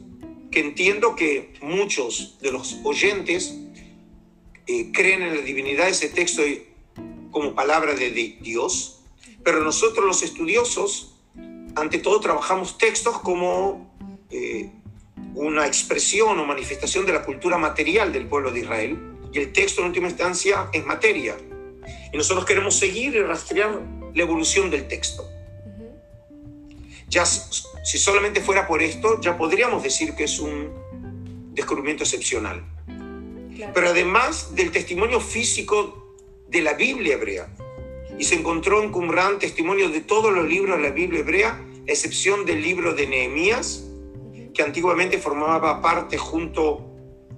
[0.54, 3.58] que entiendo que muchos de los oyentes
[4.68, 6.42] eh, creen en la divinidad de ese texto
[7.32, 9.02] como palabra de Dios,
[9.42, 11.16] pero nosotros los estudiosos,
[11.74, 13.92] ante todo, trabajamos textos como
[14.30, 14.70] eh,
[15.34, 18.96] una expresión o manifestación de la cultura material del pueblo de Israel,
[19.32, 21.36] y el texto en última instancia es materia.
[22.12, 23.82] Y nosotros queremos seguir y rastrear
[24.14, 25.28] la evolución del texto.
[27.14, 30.72] Ya si solamente fuera por esto, ya podríamos decir que es un
[31.52, 32.64] descubrimiento excepcional.
[33.72, 36.16] Pero además del testimonio físico
[36.48, 37.54] de la Biblia hebrea,
[38.18, 41.92] y se encontró en Qumran testimonio de todos los libros de la Biblia hebrea, a
[41.92, 43.84] excepción del libro de Nehemías,
[44.52, 46.84] que antiguamente formaba parte junto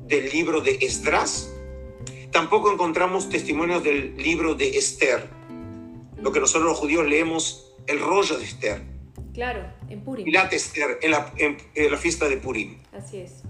[0.07, 1.53] del libro de Esdras.
[2.33, 5.29] Tampoco encontramos testimonios del libro de Esther,
[6.17, 8.96] lo que nosotros los judíos leemos el rollo de Esther.
[9.37, 10.35] Claro, en Purim.
[10.51, 11.59] Esther, en la, en,
[11.91, 12.79] la, fiesta de Purim.
[12.91, 13.43] Así es.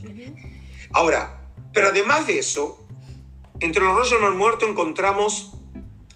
[0.90, 2.85] Ahora, pero además de eso,
[3.61, 5.53] entre los rollos no muertos encontramos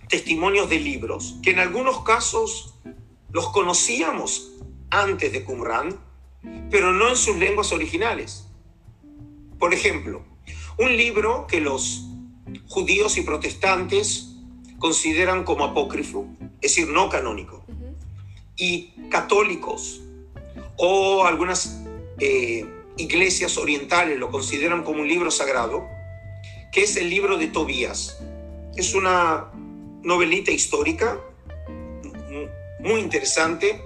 [0.09, 2.80] testimonios de libros, que en algunos casos
[3.30, 4.56] los conocíamos
[4.90, 6.00] antes de Qumran,
[6.68, 8.48] pero no en sus lenguas originales.
[9.61, 10.24] Por ejemplo,
[10.78, 12.09] un libro que los
[12.66, 14.35] judíos y protestantes
[14.80, 16.26] consideran como apócrifo,
[16.61, 17.64] es decir, no canónico,
[18.61, 20.03] y católicos
[20.77, 21.83] o algunas
[22.18, 22.66] eh,
[22.99, 25.88] iglesias orientales lo consideran como un libro sagrado,
[26.70, 28.23] que es el libro de Tobías.
[28.77, 29.51] Es una
[30.03, 31.18] novelita histórica
[32.81, 33.81] muy interesante,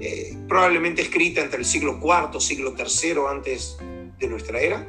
[0.00, 3.76] eh, probablemente escrita entre el siglo IV, siglo III antes
[4.18, 4.86] de nuestra era,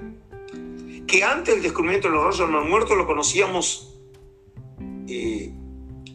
[1.08, 3.96] que antes del descubrimiento de los rollos no muertos lo conocíamos
[5.08, 5.52] eh,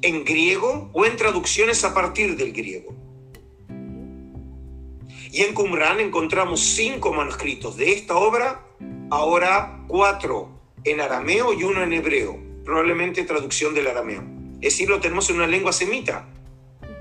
[0.03, 2.95] en griego o en traducciones a partir del griego.
[5.33, 8.67] Y en Qumran encontramos cinco manuscritos de esta obra,
[9.11, 10.49] ahora cuatro
[10.85, 14.23] en arameo y uno en hebreo, probablemente traducción del arameo.
[14.61, 16.29] Es decir, lo tenemos en una lengua semita,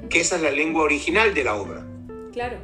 [0.09, 1.85] que esa es la lengua original de la obra.
[2.31, 2.57] Claro.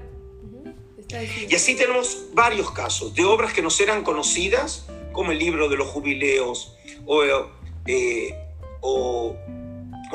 [1.49, 5.77] Y así tenemos varios casos de obras que nos eran conocidas, como el libro de
[5.77, 7.23] los jubileos o,
[7.85, 8.35] eh,
[8.81, 9.35] o,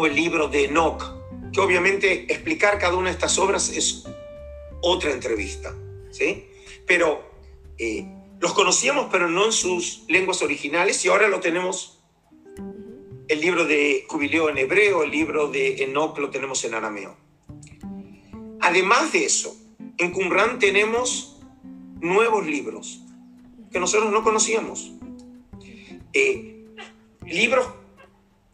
[0.00, 1.04] o el libro de Enoch,
[1.52, 4.04] que obviamente explicar cada una de estas obras es
[4.80, 5.74] otra entrevista,
[6.10, 6.46] ¿sí?
[6.86, 7.22] Pero
[7.76, 8.06] eh,
[8.40, 11.98] los conocíamos, pero no en sus lenguas originales, y ahora lo tenemos.
[13.28, 17.14] El libro de Jubileo en hebreo, el libro de Enoch lo tenemos en arameo.
[18.60, 19.54] Además de eso,
[19.98, 21.42] en Qumran tenemos
[22.00, 23.02] nuevos libros
[23.70, 24.92] que nosotros no conocíamos.
[26.14, 26.64] Eh,
[27.26, 27.68] libros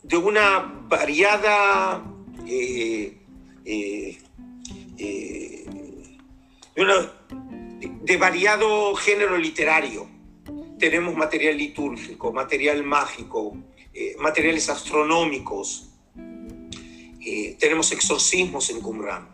[0.02, 2.04] de una variada
[2.46, 3.18] eh,
[8.06, 10.08] de variado género literario.
[10.78, 13.56] Tenemos material litúrgico, material mágico,
[13.92, 15.90] eh, materiales astronómicos,
[17.28, 19.28] eh, tenemos exorcismos en Qumran.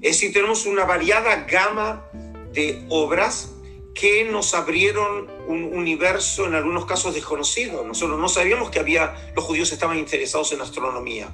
[0.00, 2.04] Es decir, tenemos una variada gama
[2.52, 3.54] de obras
[3.94, 7.84] que nos abrieron un universo en algunos casos desconocido.
[7.84, 11.28] Nosotros no sabíamos que había, los judíos estaban interesados en astronomía.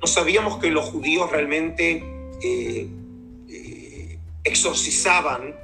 [0.00, 2.02] No sabíamos que los judíos realmente
[2.42, 2.88] eh,
[4.44, 5.54] exorcizaban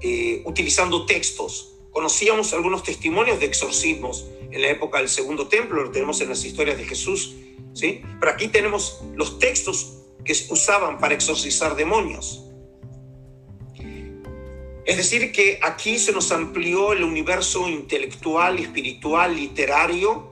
[0.00, 1.74] eh, utilizando textos.
[1.90, 6.44] Conocíamos algunos testimonios de exorcismos en la época del Segundo Templo, lo tenemos en las
[6.44, 7.34] historias de Jesús,
[7.74, 8.02] ¿sí?
[8.20, 12.44] Pero aquí tenemos los textos que usaban para exorcizar demonios.
[14.88, 20.30] Es decir, que aquí se nos amplió el universo intelectual, espiritual, literario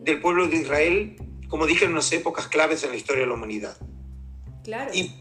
[0.00, 1.16] del pueblo de Israel,
[1.48, 3.76] como dije, en unas épocas claves en la historia de la humanidad.
[4.64, 4.90] Claro.
[4.94, 5.12] Y,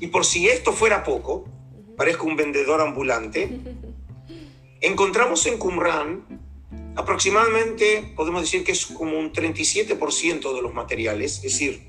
[0.00, 1.48] y por si esto fuera poco,
[1.96, 3.58] parezco un vendedor ambulante,
[4.82, 6.38] encontramos en Qumran
[6.94, 11.88] aproximadamente, podemos decir que es como un 37% de los materiales, es decir,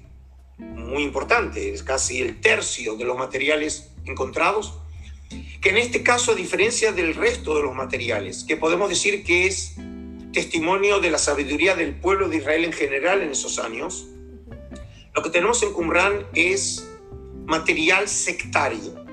[0.58, 4.76] muy importante, es casi el tercio de los materiales encontrados,
[5.62, 9.48] que en este caso, a diferencia del resto de los materiales, que podemos decir que
[9.48, 9.76] es
[10.32, 14.08] testimonio de la sabiduría del pueblo de Israel en general en esos años,
[15.16, 16.88] lo que tenemos en Qumran es
[17.46, 19.04] material sectario.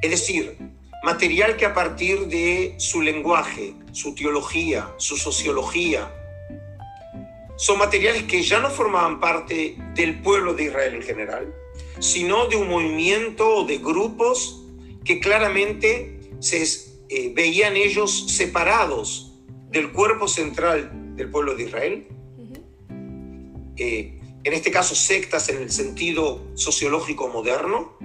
[0.00, 0.56] Es decir,
[1.02, 6.10] material que a partir de su lenguaje, su teología, su sociología,
[7.56, 11.54] son materiales que ya no formaban parte del pueblo de Israel en general,
[12.00, 14.61] sino de un movimiento de grupos
[15.04, 16.62] que claramente se
[17.08, 19.32] eh, veían ellos separados
[19.70, 22.06] del cuerpo central del pueblo de Israel.
[23.76, 27.96] Eh, en este caso sectas en el sentido sociológico moderno,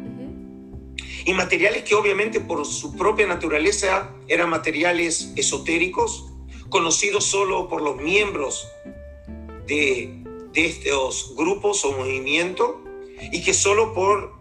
[1.26, 6.32] y materiales que obviamente por su propia naturaleza eran materiales esotéricos,
[6.70, 8.66] conocidos solo por los miembros
[9.68, 12.76] de, de estos grupos o movimientos,
[13.32, 14.37] y que solo por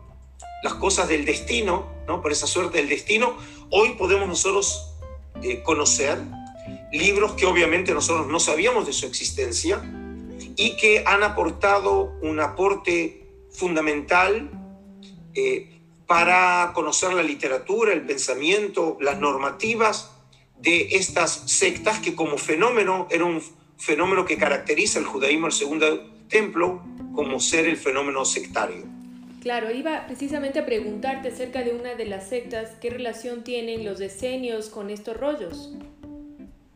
[0.62, 2.22] las cosas del destino, ¿no?
[2.22, 3.36] por esa suerte del destino,
[3.70, 4.92] hoy podemos nosotros
[5.42, 6.18] eh, conocer
[6.92, 9.82] libros que obviamente nosotros no sabíamos de su existencia
[10.56, 14.50] y que han aportado un aporte fundamental
[15.34, 20.12] eh, para conocer la literatura, el pensamiento, las normativas
[20.58, 23.42] de estas sectas que como fenómeno era un
[23.76, 26.82] fenómeno que caracteriza el judaísmo, el segundo templo,
[27.14, 28.95] como ser el fenómeno sectario.
[29.46, 34.00] Claro, iba precisamente a preguntarte acerca de una de las sectas, ¿qué relación tienen los
[34.00, 35.70] decenios con estos rollos?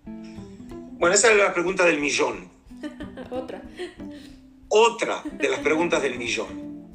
[0.06, 2.48] Bueno, esa es la pregunta del millón.
[3.32, 3.60] Otra.
[4.68, 6.92] Otra de las preguntas del millón.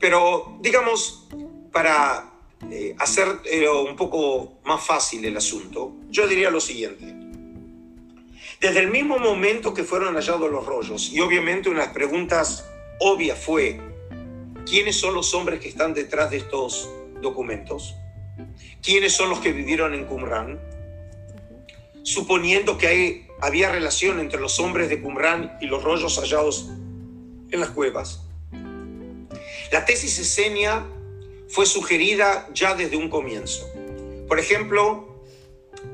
[0.00, 1.28] Pero, digamos,
[1.70, 2.32] para
[2.68, 7.14] eh, hacer eh, un poco más fácil el asunto, yo diría lo siguiente.
[8.60, 12.68] Desde el mismo momento que fueron hallados los rollos, y obviamente una de las preguntas
[12.98, 13.91] obvias fue,
[14.68, 16.88] ¿quiénes son los hombres que están detrás de estos
[17.20, 17.94] documentos?
[18.82, 20.60] ¿Quiénes son los que vivieron en Qumran?
[22.02, 26.68] Suponiendo que hay, había relación entre los hombres de Qumran y los rollos hallados
[27.50, 28.22] en las cuevas.
[29.70, 30.86] La tesis esenia
[31.48, 33.68] fue sugerida ya desde un comienzo.
[34.26, 35.12] Por ejemplo,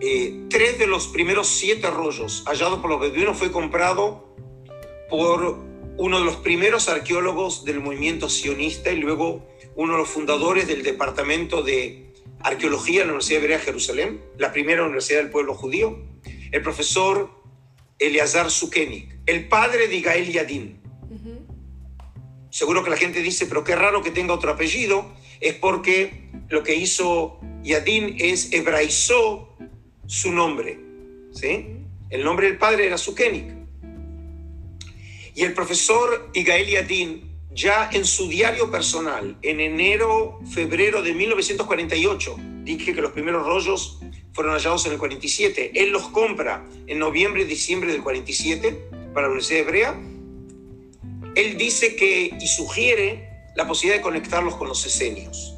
[0.01, 4.35] eh, tres de los primeros siete rollos hallados por los beduinos fue comprado
[5.11, 5.68] por
[5.99, 10.85] uno de los primeros arqueólogos del movimiento sionista y luego uno de los fundadores del
[10.85, 15.99] departamento de arqueología de la Universidad Hebrea de Jerusalén, la primera universidad del pueblo judío,
[16.53, 17.31] el profesor
[17.99, 20.81] Eleazar Sukenik, el padre de Gael Yadin.
[22.51, 26.63] Seguro que la gente dice, pero qué raro que tenga otro apellido, es porque lo
[26.63, 29.57] que hizo Yadin es hebraizó
[30.07, 30.79] su nombre.
[31.33, 31.67] ¿sí?
[32.09, 33.58] El nombre del padre era Sukenik.
[35.39, 42.37] Y el profesor Igael Yadin, ya en su diario personal, en enero, febrero de 1948,
[42.65, 44.01] dije que los primeros rollos
[44.33, 49.29] fueron hallados en el 47, él los compra en noviembre y diciembre del 47 para
[49.29, 50.01] la Universidad Hebrea.
[51.37, 55.55] Él dice que y sugiere la posibilidad de conectarlos con los esenios.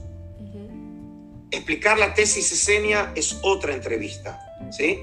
[1.53, 4.38] Explicar la tesis esenia es otra entrevista,
[4.77, 4.99] ¿sí?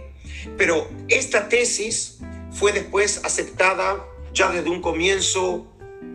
[0.56, 2.20] Pero esta tesis
[2.52, 4.06] fue después aceptada
[4.38, 5.66] ya desde un comienzo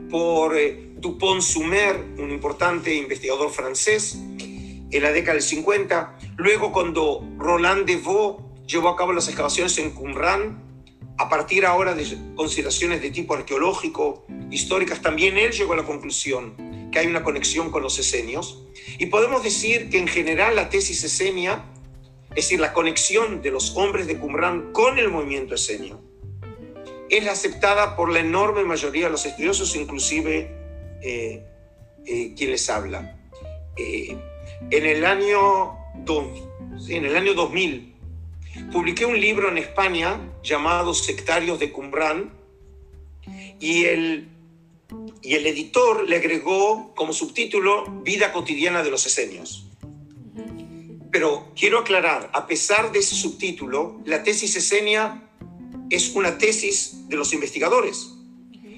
[0.08, 6.18] por eh, Dupont-Sumer, un importante investigador francés, en la década del 50.
[6.36, 10.62] Luego, cuando Roland Devaux llevó a cabo las excavaciones en Qumran,
[11.18, 12.06] a partir ahora de
[12.36, 17.72] consideraciones de tipo arqueológico, históricas, también él llegó a la conclusión que hay una conexión
[17.72, 18.62] con los esenios.
[19.00, 21.64] Y podemos decir que en general la tesis esenia,
[22.30, 26.11] es decir, la conexión de los hombres de Qumran con el movimiento esenio,
[27.12, 30.50] es aceptada por la enorme mayoría de los estudiosos, inclusive
[31.02, 31.44] eh,
[32.06, 33.18] eh, quien les habla.
[33.76, 34.16] Eh,
[34.70, 35.76] en, el año
[36.88, 37.94] en el año 2000
[38.72, 42.32] publiqué un libro en España llamado Sectarios de Qumran
[43.60, 44.28] y el
[45.22, 49.66] y el editor le agregó como subtítulo Vida cotidiana de los esenios.
[51.10, 55.30] Pero quiero aclarar, a pesar de ese subtítulo, la tesis esenia
[55.96, 58.10] es una tesis de los investigadores,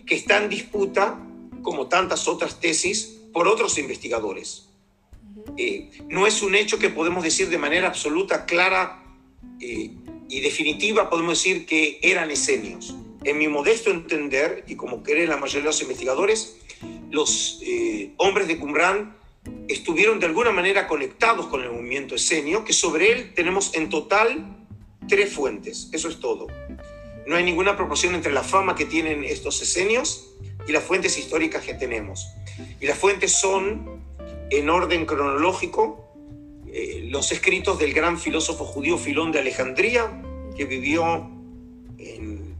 [0.06, 1.18] que está en disputa,
[1.62, 4.68] como tantas otras tesis, por otros investigadores.
[5.56, 9.02] Eh, no es un hecho que podemos decir de manera absoluta, clara
[9.60, 9.90] eh,
[10.28, 15.36] y definitiva, podemos decir que eran esenios en mi modesto entender, y como creen la
[15.36, 16.56] mayoría de los investigadores,
[17.10, 19.16] los eh, hombres de Qumran
[19.68, 24.66] estuvieron de alguna manera conectados con el movimiento esenio, que sobre él tenemos en total
[25.08, 26.46] tres fuentes, eso es todo.
[27.26, 30.34] No hay ninguna proporción entre la fama que tienen estos esenios
[30.66, 32.28] y las fuentes históricas que tenemos.
[32.80, 34.02] Y las fuentes son,
[34.50, 36.04] en orden cronológico,
[36.72, 40.22] eh, los escritos del gran filósofo judío Filón de Alejandría,
[40.56, 41.30] que vivió
[41.98, 42.54] en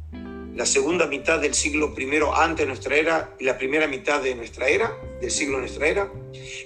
[0.55, 4.35] la segunda mitad del siglo I antes de nuestra era y la primera mitad de
[4.35, 6.12] nuestra era, del siglo de nuestra era.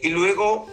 [0.02, 0.66] Y luego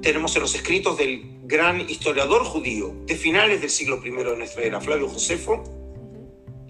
[0.00, 4.62] tenemos en los escritos del gran historiador judío de finales del siglo I de nuestra
[4.62, 5.64] era, Flavio Josefo.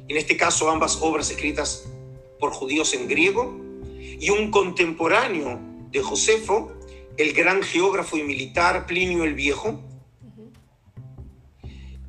[0.09, 1.89] En este caso, ambas obras escritas
[2.39, 3.61] por judíos en griego.
[4.19, 6.73] Y un contemporáneo de Josefo,
[7.17, 9.81] el gran geógrafo y militar Plinio el Viejo,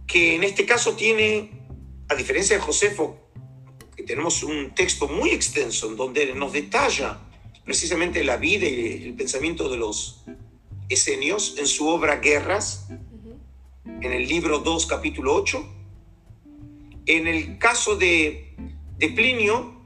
[0.05, 1.51] que en este caso tiene,
[2.07, 3.17] a diferencia de Josefo,
[3.95, 7.19] que tenemos un texto muy extenso en donde nos detalla
[7.65, 10.23] precisamente la vida y el pensamiento de los
[10.87, 12.87] esenios en su obra Guerras,
[13.85, 15.76] en el libro 2, capítulo 8.
[17.07, 18.53] En el caso de,
[18.97, 19.81] de Plinio,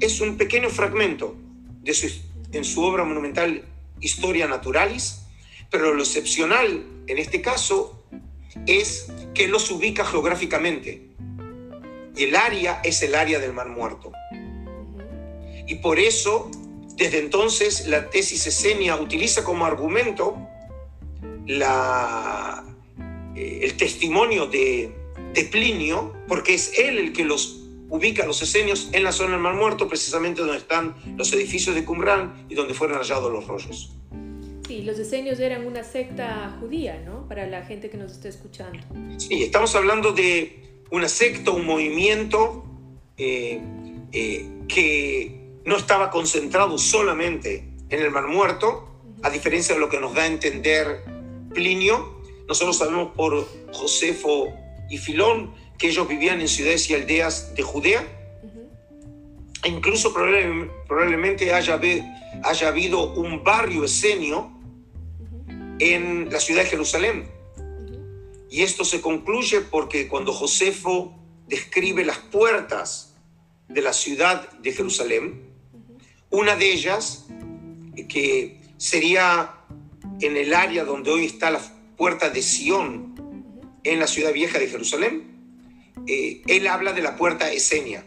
[0.00, 1.36] es un pequeño fragmento
[1.82, 2.08] de su,
[2.52, 3.64] en su obra monumental
[4.00, 5.22] Historia Naturalis,
[5.70, 8.04] pero lo excepcional en este caso
[8.66, 11.10] es que los ubica geográficamente.
[12.16, 14.12] Y el área es el área del Mar Muerto.
[15.66, 16.50] Y por eso
[16.96, 20.38] desde entonces, la tesis esenia utiliza como argumento
[21.46, 22.64] la,
[23.36, 24.90] eh, el testimonio de,
[25.34, 29.40] de, Plinio, porque es él el que los ubica los esenios en la zona del
[29.40, 33.92] Mar Muerto, precisamente donde están los edificios de Qumran y donde fueron hallados los rollos.
[34.66, 37.28] Sí, los esenios eran una secta judía, ¿no?
[37.28, 38.80] Para la gente que nos está escuchando.
[39.18, 42.64] Sí, estamos hablando de una secta, un movimiento
[43.16, 43.60] eh,
[44.12, 48.88] eh, que no estaba concentrado solamente en el Mar Muerto,
[49.22, 51.04] a diferencia de lo que nos da a entender
[51.54, 52.20] Plinio.
[52.48, 54.52] Nosotros sabemos por Josefo
[54.90, 58.06] y Filón que ellos vivían en ciudades y aldeas de Judea.
[59.62, 61.74] E incluso probablemente haya,
[62.68, 64.50] habido un barrio esenio
[65.78, 67.28] en la ciudad de Jerusalén.
[68.50, 71.14] Y esto se concluye porque cuando Josefo
[71.48, 73.14] describe las puertas
[73.68, 75.50] de la ciudad de Jerusalén,
[76.30, 77.26] una de ellas,
[78.08, 79.54] que sería
[80.20, 81.60] en el área donde hoy está la
[81.96, 83.14] puerta de Sión,
[83.84, 85.35] en la ciudad vieja de Jerusalén,
[86.06, 88.04] eh, él habla de la puerta Esenia.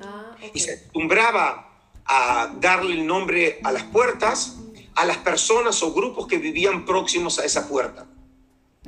[0.00, 1.64] Ah, y se acostumbraba
[2.04, 4.58] a darle el nombre a las puertas
[4.94, 8.06] a las personas o grupos que vivían próximos a esa puerta.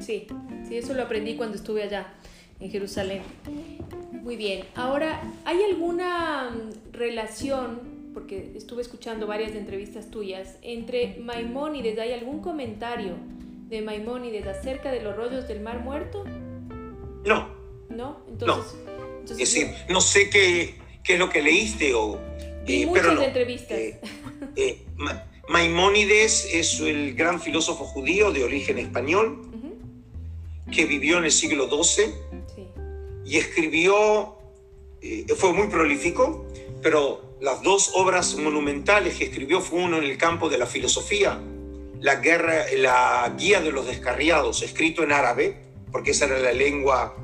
[0.00, 0.26] Sí,
[0.66, 2.14] sí, eso lo aprendí cuando estuve allá,
[2.58, 3.22] en Jerusalén.
[4.10, 11.98] Muy bien, ahora, ¿hay alguna mm, relación porque estuve escuchando varias entrevistas tuyas, entre Maimónides,
[11.98, 13.14] ¿hay algún comentario
[13.68, 16.24] de Maimónides acerca de los rollos del Mar Muerto?
[17.24, 17.59] No.
[18.00, 18.16] ¿No?
[18.28, 18.76] Entonces,
[19.30, 20.74] es decir, no sé qué,
[21.04, 22.18] qué, es lo que leíste o...
[22.66, 23.78] Eh, muchas pero entrevistas.
[23.78, 24.00] Eh,
[24.56, 24.78] eh,
[25.48, 29.46] Maimónides es el gran filósofo judío de origen español
[30.70, 32.12] que vivió en el siglo XII
[33.24, 34.36] y escribió,
[35.36, 36.46] fue muy prolífico,
[36.80, 41.40] pero las dos obras monumentales que escribió fue uno en el campo de la filosofía,
[42.00, 45.56] la, guerra, la Guía de los Descarriados, escrito en árabe,
[45.90, 47.16] porque esa era la lengua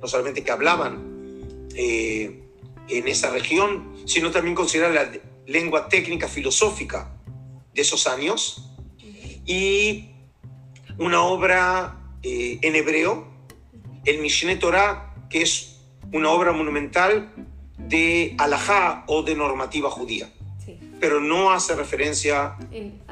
[0.00, 2.42] no solamente que hablaban eh,
[2.88, 5.10] en esa región, sino también considerada la
[5.46, 7.12] lengua técnica filosófica
[7.74, 8.64] de esos años,
[9.44, 10.10] y
[10.98, 13.26] una obra eh, en hebreo,
[14.04, 15.80] el Mishneh Torah, que es
[16.12, 17.32] una obra monumental
[17.78, 20.30] de alajá o de normativa judía.
[21.00, 22.56] Pero no hace referencia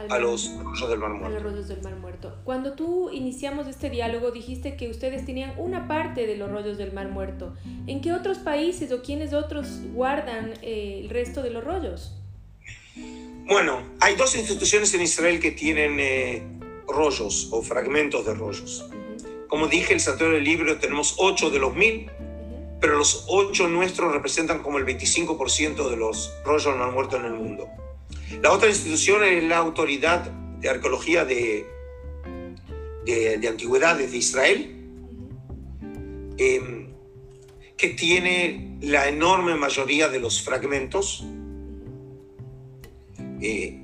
[0.09, 1.26] a los rollos del Mar Muerto.
[1.26, 2.37] A los rollos del Mar Muerto.
[2.45, 6.93] Cuando tú iniciamos este diálogo dijiste que ustedes tenían una parte de los rollos del
[6.93, 7.55] Mar Muerto.
[7.87, 12.12] ¿En qué otros países o quiénes otros guardan eh, el resto de los rollos?
[13.47, 16.43] Bueno, hay dos instituciones en Israel que tienen eh,
[16.89, 18.91] rollos o fragmentos de rollos.
[19.49, 22.11] Como dije, el Santuario del Libro tenemos ocho de los mil
[22.81, 27.35] pero los ocho nuestros representan como el 25% de los rollos no muertos en el
[27.35, 27.68] mundo.
[28.43, 31.66] La otra institución es la Autoridad de Arqueología de,
[33.05, 34.77] de, Antigüedades de Israel,
[36.39, 36.87] em,
[37.77, 41.24] que tiene la enorme mayoría de los fragmentos.
[43.41, 43.83] Eh,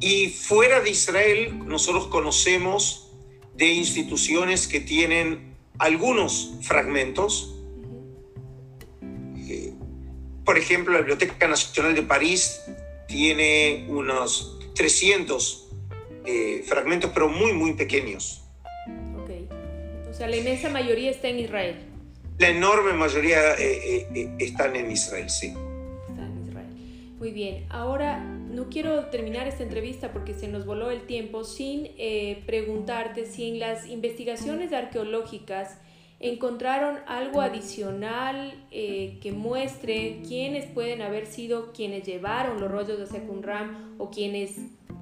[0.00, 3.12] y fuera de Israel, nosotros conocemos
[3.56, 7.53] de instituciones que tienen algunos fragmentos,
[10.44, 12.62] por ejemplo, la Biblioteca Nacional de París
[13.06, 15.68] tiene unos 300
[16.26, 18.42] eh, fragmentos, pero muy, muy pequeños.
[19.22, 19.30] Ok.
[20.10, 21.76] O sea, la inmensa mayoría está en Israel.
[22.38, 25.54] La enorme mayoría eh, eh, están en Israel, sí.
[26.08, 26.66] Está en Israel.
[27.18, 27.66] Muy bien.
[27.70, 31.90] Ahora, no quiero terminar esta entrevista porque se nos voló el tiempo sin
[32.46, 35.78] preguntarte si en las investigaciones arqueológicas
[36.30, 43.06] encontraron algo adicional eh, que muestre quiénes pueden haber sido quienes llevaron los rollos de
[43.06, 44.58] Secunram o quienes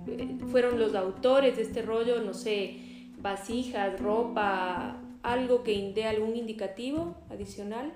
[0.09, 2.77] eh, fueron los autores de este rollo, no sé,
[3.20, 7.93] vasijas, ropa, algo que dé algún indicativo adicional?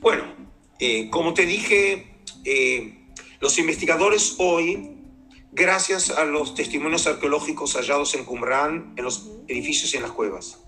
[0.00, 0.24] Bueno,
[0.78, 3.06] eh, como te dije, eh,
[3.40, 4.96] los investigadores hoy,
[5.52, 10.64] gracias a los testimonios arqueológicos hallados en Qumran, en los edificios y en las cuevas,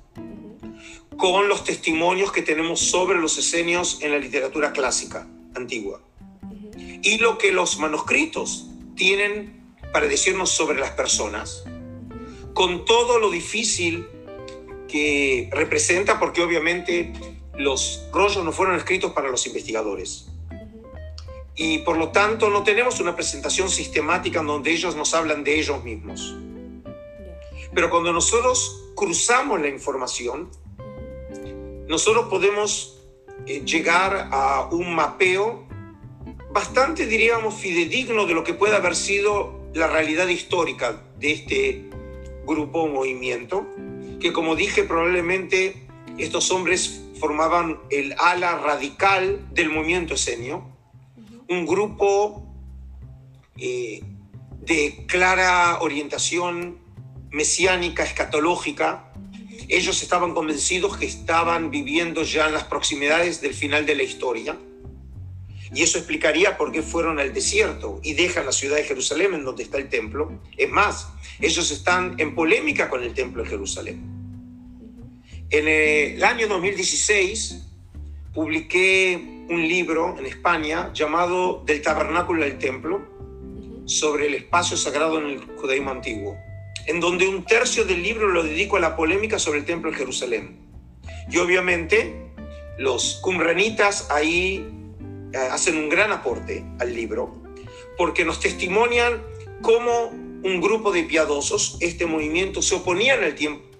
[1.16, 6.00] con los testimonios que tenemos sobre los esenios en la literatura clásica antigua,
[7.02, 11.64] y lo que los manuscritos tienen para decirnos sobre las personas,
[12.54, 14.06] con todo lo difícil
[14.88, 17.12] que representa, porque obviamente
[17.54, 20.28] los rollos no fueron escritos para los investigadores.
[21.54, 25.58] Y por lo tanto no tenemos una presentación sistemática en donde ellos nos hablan de
[25.58, 26.34] ellos mismos.
[27.74, 30.50] Pero cuando nosotros cruzamos la información,
[31.92, 32.96] nosotros podemos
[33.46, 35.68] eh, llegar a un mapeo
[36.50, 41.90] bastante, diríamos, fidedigno de lo que puede haber sido la realidad histórica de este
[42.46, 43.66] grupo o movimiento,
[44.20, 45.86] que como dije, probablemente
[46.16, 50.64] estos hombres formaban el ala radical del movimiento esenio,
[51.50, 52.42] un grupo
[53.58, 54.02] eh,
[54.62, 56.78] de clara orientación
[57.30, 59.11] mesiánica, escatológica.
[59.68, 64.58] Ellos estaban convencidos que estaban viviendo ya en las proximidades del final de la historia.
[65.74, 69.44] Y eso explicaría por qué fueron al desierto y dejan la ciudad de Jerusalén, en
[69.44, 70.40] donde está el templo.
[70.56, 71.08] Es más,
[71.40, 74.02] ellos están en polémica con el templo de Jerusalén.
[75.48, 77.66] En el año 2016
[78.34, 83.12] publiqué un libro en España llamado Del tabernáculo al templo,
[83.84, 86.36] sobre el espacio sagrado en el judaísmo antiguo,
[86.86, 89.96] en donde un tercio del libro lo dedico a la polémica sobre el templo de
[89.96, 90.58] Jerusalén.
[91.30, 92.32] Y obviamente
[92.78, 94.66] los cumranitas ahí
[95.32, 97.42] eh, hacen un gran aporte al libro,
[97.96, 99.22] porque nos testimonian
[99.60, 103.36] cómo un grupo de piadosos, este movimiento, se oponían al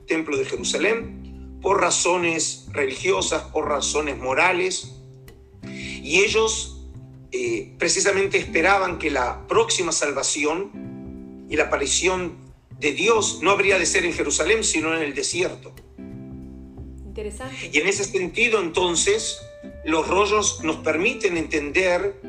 [0.07, 4.95] templo de Jerusalén por razones religiosas, por razones morales,
[5.65, 6.81] y ellos
[7.31, 12.37] eh, precisamente esperaban que la próxima salvación y la aparición
[12.83, 15.73] de Dios no habría de ser en Jerusalén, sino en el desierto.
[17.07, 17.71] Interesante.
[17.73, 19.39] Y en ese sentido, entonces,
[19.85, 22.21] los rollos nos permiten entender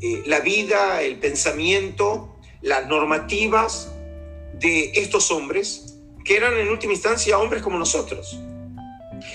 [0.00, 3.92] eh, la vida, el pensamiento, las normativas
[4.54, 8.38] de estos hombres, que eran en última instancia hombres como nosotros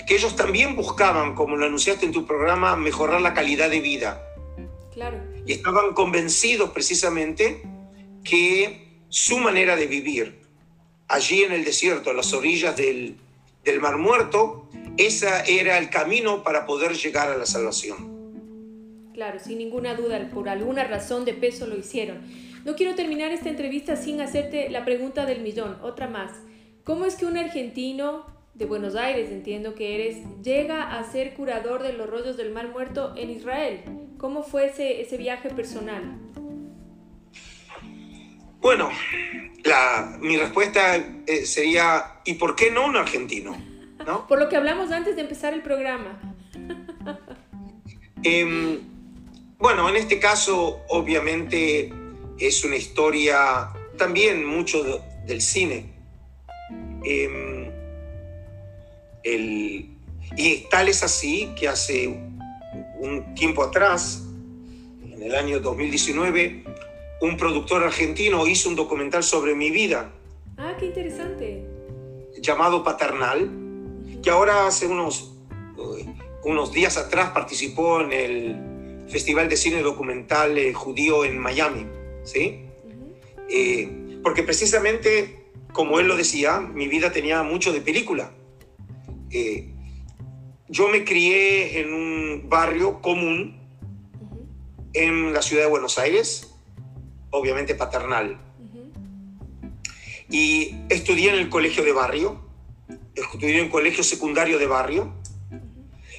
[0.06, 4.22] que ellos también buscaban, como lo anunciaste en tu programa, mejorar la calidad de vida.
[4.92, 5.20] Claro.
[5.46, 7.62] Y estaban convencidos precisamente
[8.22, 10.43] que su manera de vivir
[11.08, 13.16] allí en el desierto, a las orillas del,
[13.64, 18.14] del Mar Muerto, ese era el camino para poder llegar a la salvación.
[19.12, 22.18] Claro, sin ninguna duda, por alguna razón de peso lo hicieron.
[22.64, 26.32] No quiero terminar esta entrevista sin hacerte la pregunta del millón, otra más.
[26.82, 31.82] ¿Cómo es que un argentino de Buenos Aires, entiendo que eres, llega a ser curador
[31.82, 33.80] de los rollos del Mar Muerto en Israel.
[34.16, 36.18] ¿Cómo fue ese, ese viaje personal?
[38.64, 38.88] Bueno,
[39.62, 43.54] la, mi respuesta eh, sería, ¿y por qué no un argentino?
[44.06, 44.26] ¿No?
[44.26, 46.18] Por lo que hablamos antes de empezar el programa.
[48.22, 48.80] eh,
[49.58, 51.92] bueno, en este caso, obviamente,
[52.38, 55.92] es una historia también mucho de, del cine.
[57.04, 57.70] Eh,
[59.24, 59.90] el,
[60.38, 62.08] y tal es así que hace
[62.98, 64.22] un tiempo atrás,
[65.12, 66.64] en el año 2019,
[67.24, 70.12] un productor argentino hizo un documental sobre mi vida.
[70.58, 71.64] Ah, qué interesante.
[72.38, 73.50] Llamado Paternal,
[74.22, 75.34] que ahora hace unos,
[76.44, 81.86] unos días atrás participó en el Festival de Cine Documental eh, Judío en Miami,
[82.24, 82.66] ¿sí?
[82.84, 83.44] Uh -huh.
[83.48, 88.32] eh, porque precisamente, como él lo decía, mi vida tenía mucho de película.
[89.30, 89.70] Eh,
[90.68, 93.60] yo me crié en un barrio común
[94.20, 94.90] uh -huh.
[94.94, 96.53] en la ciudad de Buenos Aires,
[97.34, 98.38] obviamente paternal.
[98.58, 98.88] Uh -huh.
[100.30, 102.40] Y estudié en el colegio de barrio,
[103.14, 105.60] estudié en colegio secundario de barrio, uh -huh.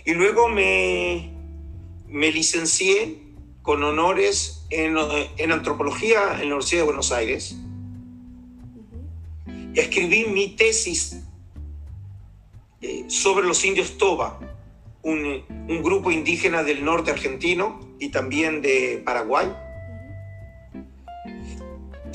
[0.05, 1.31] y luego me,
[2.07, 3.25] me licencié
[3.61, 4.95] con honores en,
[5.37, 7.55] en, antropología en la Universidad de Buenos Aires.
[9.73, 11.23] Escribí mi tesis
[12.81, 14.39] eh, sobre los indios Toba,
[15.01, 19.51] un, un, grupo indígena del norte argentino y también de Paraguay.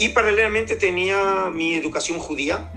[0.00, 2.72] Y paralelamente tenía mi educación judía.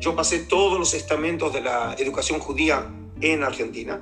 [0.00, 2.86] Yo pasé todos los estamentos de la educación judía
[3.20, 4.00] en Argentina.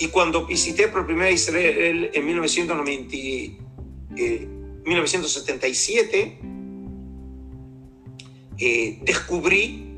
[0.00, 3.16] Y cuando visité por primera vez Israel en 1990,
[4.16, 4.48] eh,
[4.84, 6.40] 1977,
[8.58, 9.94] eh, descubrí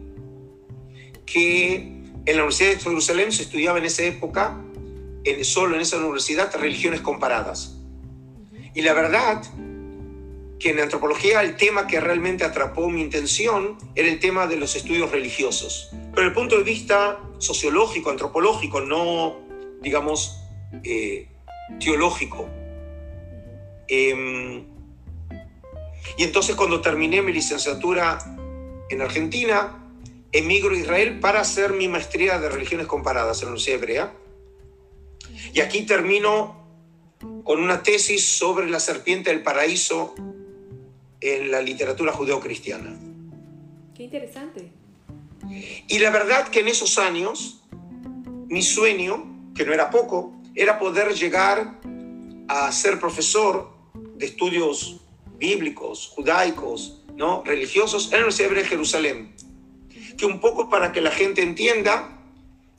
[1.24, 1.76] que
[2.26, 4.62] en la Universidad de Jerusalén se estudiaba en esa época,
[5.24, 7.78] en, solo en esa universidad, religiones comparadas.
[8.74, 9.42] Y la verdad
[10.60, 14.76] que en antropología el tema que realmente atrapó mi intención era el tema de los
[14.76, 15.88] estudios religiosos.
[15.90, 19.38] Pero desde el punto de vista sociológico, antropológico, no,
[19.80, 20.38] digamos,
[20.84, 21.26] eh,
[21.80, 22.46] teológico.
[23.88, 24.66] Em,
[26.18, 28.18] y entonces cuando terminé mi licenciatura
[28.90, 29.82] en Argentina,
[30.30, 34.12] emigro a Israel para hacer mi maestría de religiones comparadas en la Universidad Hebrea.
[35.54, 36.60] Y aquí termino
[37.44, 40.14] con una tesis sobre la serpiente del paraíso
[41.20, 42.98] en la literatura judeocristiana.
[43.94, 44.70] Qué interesante.
[45.88, 47.62] Y la verdad que en esos años,
[48.48, 51.80] mi sueño, que no era poco, era poder llegar
[52.48, 53.70] a ser profesor
[54.16, 55.00] de estudios
[55.38, 57.42] bíblicos, judaicos, ¿no?
[57.44, 59.34] religiosos en la Universidad de Jerusalén.
[60.16, 62.16] Que un poco para que la gente entienda,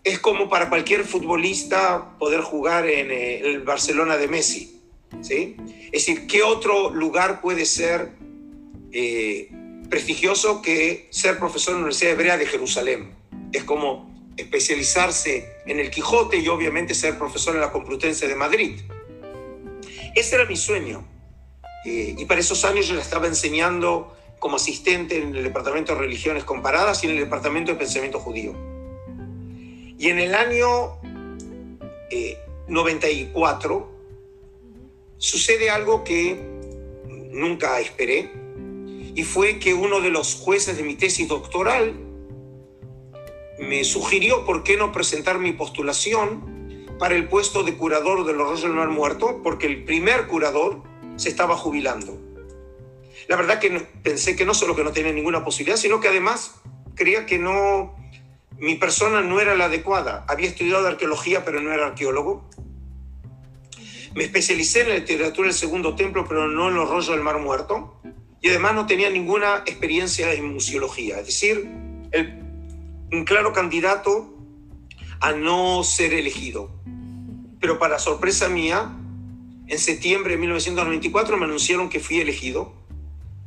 [0.04, 4.82] es como para cualquier futbolista poder jugar en eh, el Barcelona de Messi.
[5.22, 5.56] ¿sí?
[5.92, 8.12] Es decir, ¿qué otro lugar puede ser
[8.94, 9.50] eh,
[9.90, 13.16] prestigioso que ser profesor en la Universidad Hebrea de Jerusalén?
[13.52, 18.80] Es como especializarse en el Quijote y obviamente ser profesor en la Complutense de Madrid.
[20.16, 21.06] Ese era mi sueño.
[21.86, 26.00] Eh, y para esos años yo la estaba enseñando como asistente en el Departamento de
[26.00, 28.54] Religiones Comparadas y en el Departamento de Pensamiento Judío.
[29.98, 31.00] Y en el año
[32.68, 33.84] 94 eh,
[35.18, 36.44] sucede algo que
[37.32, 38.32] nunca esperé,
[39.16, 41.94] y fue que uno de los jueces de mi tesis doctoral
[43.60, 48.48] me sugirió por qué no presentar mi postulación para el puesto de curador de los
[48.48, 50.84] Rollos del Mar Muerto, porque el primer curador
[51.16, 52.18] se estaba jubilando.
[53.28, 53.70] La verdad que
[54.04, 56.56] pensé que no solo que no tenía ninguna posibilidad, sino que además
[56.96, 57.96] creía que no,
[58.58, 60.26] mi persona no era la adecuada.
[60.28, 62.48] Había estudiado arqueología, pero no era arqueólogo.
[64.14, 67.40] Me especialicé en la literatura del Segundo Templo, pero no en los rollos del Mar
[67.40, 68.02] Muerto.
[68.42, 71.20] Y además no tenía ninguna experiencia en museología.
[71.20, 71.70] Es decir,
[73.12, 74.34] un claro candidato
[75.20, 76.72] a no ser elegido.
[77.60, 78.92] Pero para sorpresa mía,
[79.68, 82.74] en septiembre de 1994 me anunciaron que fui elegido.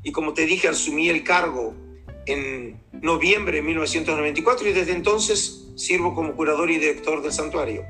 [0.05, 1.75] Y como te dije, asumí el cargo
[2.27, 7.85] en noviembre de 1994 y desde entonces sirvo como curador y director del santuario.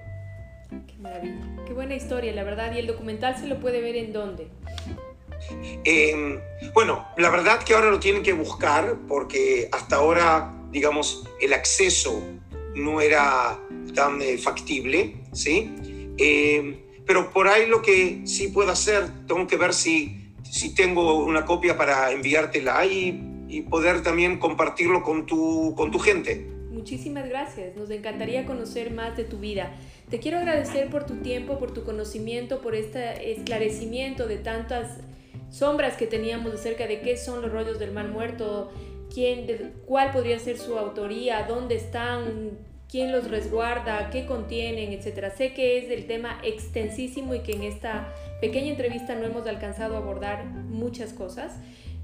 [0.87, 2.75] Qué maravilla, qué buena historia, la verdad.
[2.75, 4.49] ¿Y el documental se lo puede ver en dónde?
[5.85, 6.41] Em,
[6.73, 12.23] bueno, la verdad que ahora lo tienen que buscar porque hasta ahora, digamos, el acceso
[12.75, 13.59] no era
[13.95, 15.73] tan eh, factible, ¿sí?
[16.19, 16.77] Em,
[17.07, 21.45] pero por ahí lo que sí puedo hacer, tengo que ver si, si tengo una
[21.45, 26.45] copia para enviártela y y poder también compartirlo con tu, con tu gente.
[26.71, 29.73] Muchísimas gracias, nos encantaría conocer más de tu vida.
[30.11, 34.99] Te quiero agradecer por tu tiempo, por tu conocimiento, por este esclarecimiento de tantas
[35.51, 38.71] sombras que teníamos acerca de qué son los rollos del mar muerto,
[39.13, 45.31] quién, cuál podría ser su autoría, dónde están, quién los resguarda, qué contienen, etcétera.
[45.31, 49.95] Sé que es el tema extensísimo y que en esta pequeña entrevista no hemos alcanzado
[49.95, 51.53] a abordar muchas cosas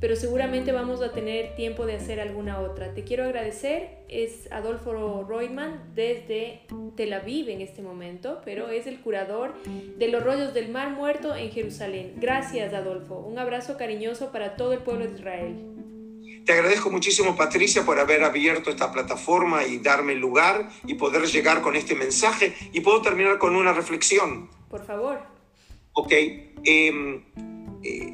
[0.01, 2.95] pero seguramente vamos a tener tiempo de hacer alguna otra.
[2.95, 6.63] Te quiero agradecer, es Adolfo Royman desde
[6.97, 9.55] Tel Aviv en este momento, pero es el curador
[9.99, 12.15] de los rollos del Mar Muerto en Jerusalén.
[12.17, 15.71] Gracias Adolfo, un abrazo cariñoso para todo el pueblo de Israel.
[16.47, 21.27] Te agradezco muchísimo, Patricia, por haber abierto esta plataforma y darme el lugar y poder
[21.27, 22.55] llegar con este mensaje.
[22.73, 24.49] Y puedo terminar con una reflexión.
[24.71, 25.21] Por favor.
[25.93, 26.13] Ok.
[26.65, 27.23] Em,
[27.83, 28.10] eh,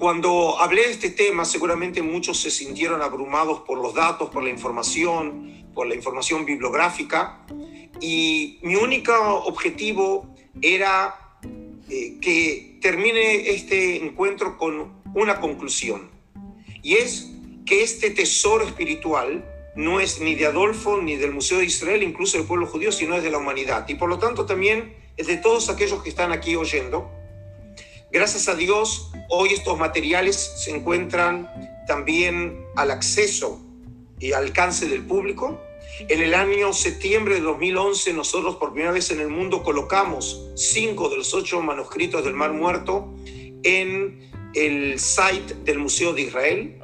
[0.00, 4.48] cuando hablé de este tema, seguramente muchos se sintieron abrumados por los datos, por la
[4.48, 7.46] información, por la información bibliográfica.
[8.00, 9.12] Y mi único
[9.44, 11.36] objetivo era
[11.90, 16.10] eh, que termine este encuentro con una conclusión.
[16.82, 17.30] Y es
[17.66, 19.44] que este tesoro espiritual
[19.76, 23.16] no es ni de Adolfo ni del Museo de Israel, incluso del pueblo judío, sino
[23.16, 23.86] es de la humanidad.
[23.86, 27.19] Y por lo tanto también es de todos aquellos que están aquí oyendo
[28.12, 31.48] Gracias a Dios, hoy estos materiales se encuentran
[31.86, 33.60] también al acceso
[34.18, 35.60] y alcance del público.
[36.08, 41.08] En el año septiembre de 2011, nosotros por primera vez en el mundo colocamos cinco
[41.08, 43.14] de los ocho manuscritos del Mar Muerto
[43.62, 46.80] en el site del Museo de Israel.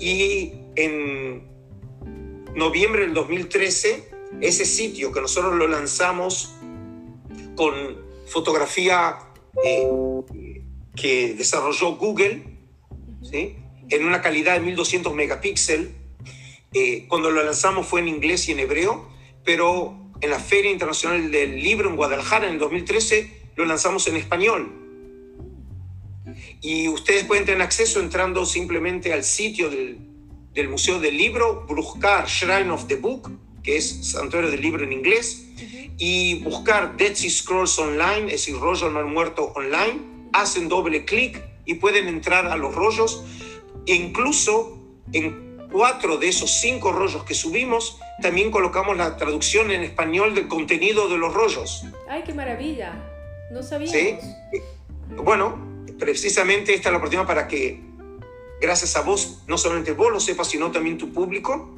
[0.00, 1.48] Y en
[2.56, 6.56] noviembre del 2013, ese sitio que nosotros lo lanzamos
[7.54, 9.28] con fotografía
[9.64, 10.62] eh,
[10.94, 12.42] que desarrolló Google,
[13.22, 13.56] ¿sí?
[13.88, 15.88] en una calidad de 1200 megapíxeles.
[16.74, 19.08] Eh, cuando lo lanzamos fue en inglés y en hebreo,
[19.44, 24.16] pero en la Feria Internacional del Libro en Guadalajara en el 2013 lo lanzamos en
[24.16, 24.72] español.
[26.60, 29.98] Y ustedes pueden tener acceso entrando simplemente al sitio del,
[30.54, 33.30] del Museo del Libro, buscar Shrine of the Book,
[33.62, 35.46] que es Santuario del Libro en inglés,
[35.98, 40.00] y buscar Dead Sea Scrolls Online, es decir, rollo al mar muerto online,
[40.32, 43.24] hacen doble clic y pueden entrar a los rollos.
[43.86, 44.78] E incluso
[45.12, 50.48] en cuatro de esos cinco rollos que subimos, también colocamos la traducción en español del
[50.48, 51.84] contenido de los rollos.
[52.08, 52.94] ¡Ay, qué maravilla!
[53.52, 53.88] No sabía.
[53.88, 54.16] Sí.
[55.16, 57.80] Bueno, precisamente esta es la oportunidad para que,
[58.60, 61.76] gracias a vos, no solamente vos lo sepas, sino también tu público.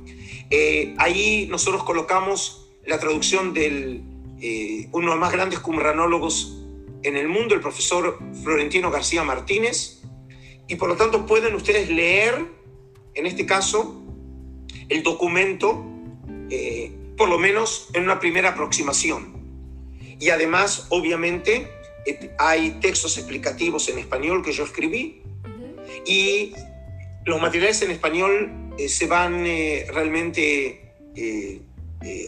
[0.51, 4.03] Eh, ahí nosotros colocamos la traducción del
[4.41, 6.59] eh, uno de los más grandes cumranólogos
[7.03, 10.03] en el mundo, el profesor Florentino García Martínez,
[10.69, 12.45] y por lo tanto pueden ustedes leer,
[13.15, 14.03] en este caso,
[14.89, 15.85] el documento,
[16.51, 19.35] eh, por lo menos en una primera aproximación.
[20.19, 21.69] Y además, obviamente,
[22.07, 25.23] eh, hay textos explicativos en español que yo escribí.
[26.07, 26.55] Y
[27.25, 30.81] los materiales en español eh, se van realmente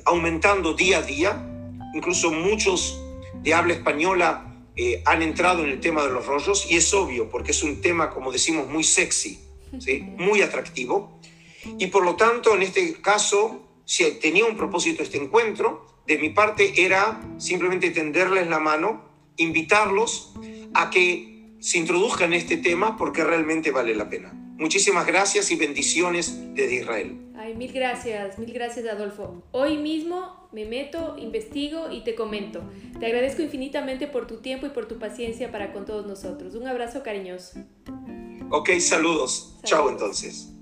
[0.04, 1.52] aumentando día a día.
[1.94, 3.02] Incluso muchos
[3.42, 4.46] de habla española
[4.78, 7.80] eh, han entrado en el tema de los rollos y es obvio porque es un
[7.80, 9.40] tema, como decimos, muy sexy,
[9.78, 10.00] ¿sí?
[10.18, 11.18] muy atractivo.
[11.78, 16.28] Y por lo tanto, en este caso, si tenía un propósito este encuentro, de mi
[16.28, 19.02] parte era simplemente tenderles la mano,
[19.38, 20.34] invitarlos
[20.74, 24.45] a que se introduzcan en este tema porque realmente vale la pena.
[24.56, 27.20] Muchísimas gracias y bendiciones desde Israel.
[27.36, 29.42] Ay, mil gracias, mil gracias Adolfo.
[29.52, 32.62] Hoy mismo me meto, investigo y te comento.
[32.98, 36.54] Te agradezco infinitamente por tu tiempo y por tu paciencia para con todos nosotros.
[36.54, 37.58] Un abrazo cariñoso.
[38.50, 38.80] Ok, saludos.
[38.80, 39.62] saludos.
[39.64, 40.55] Chao entonces.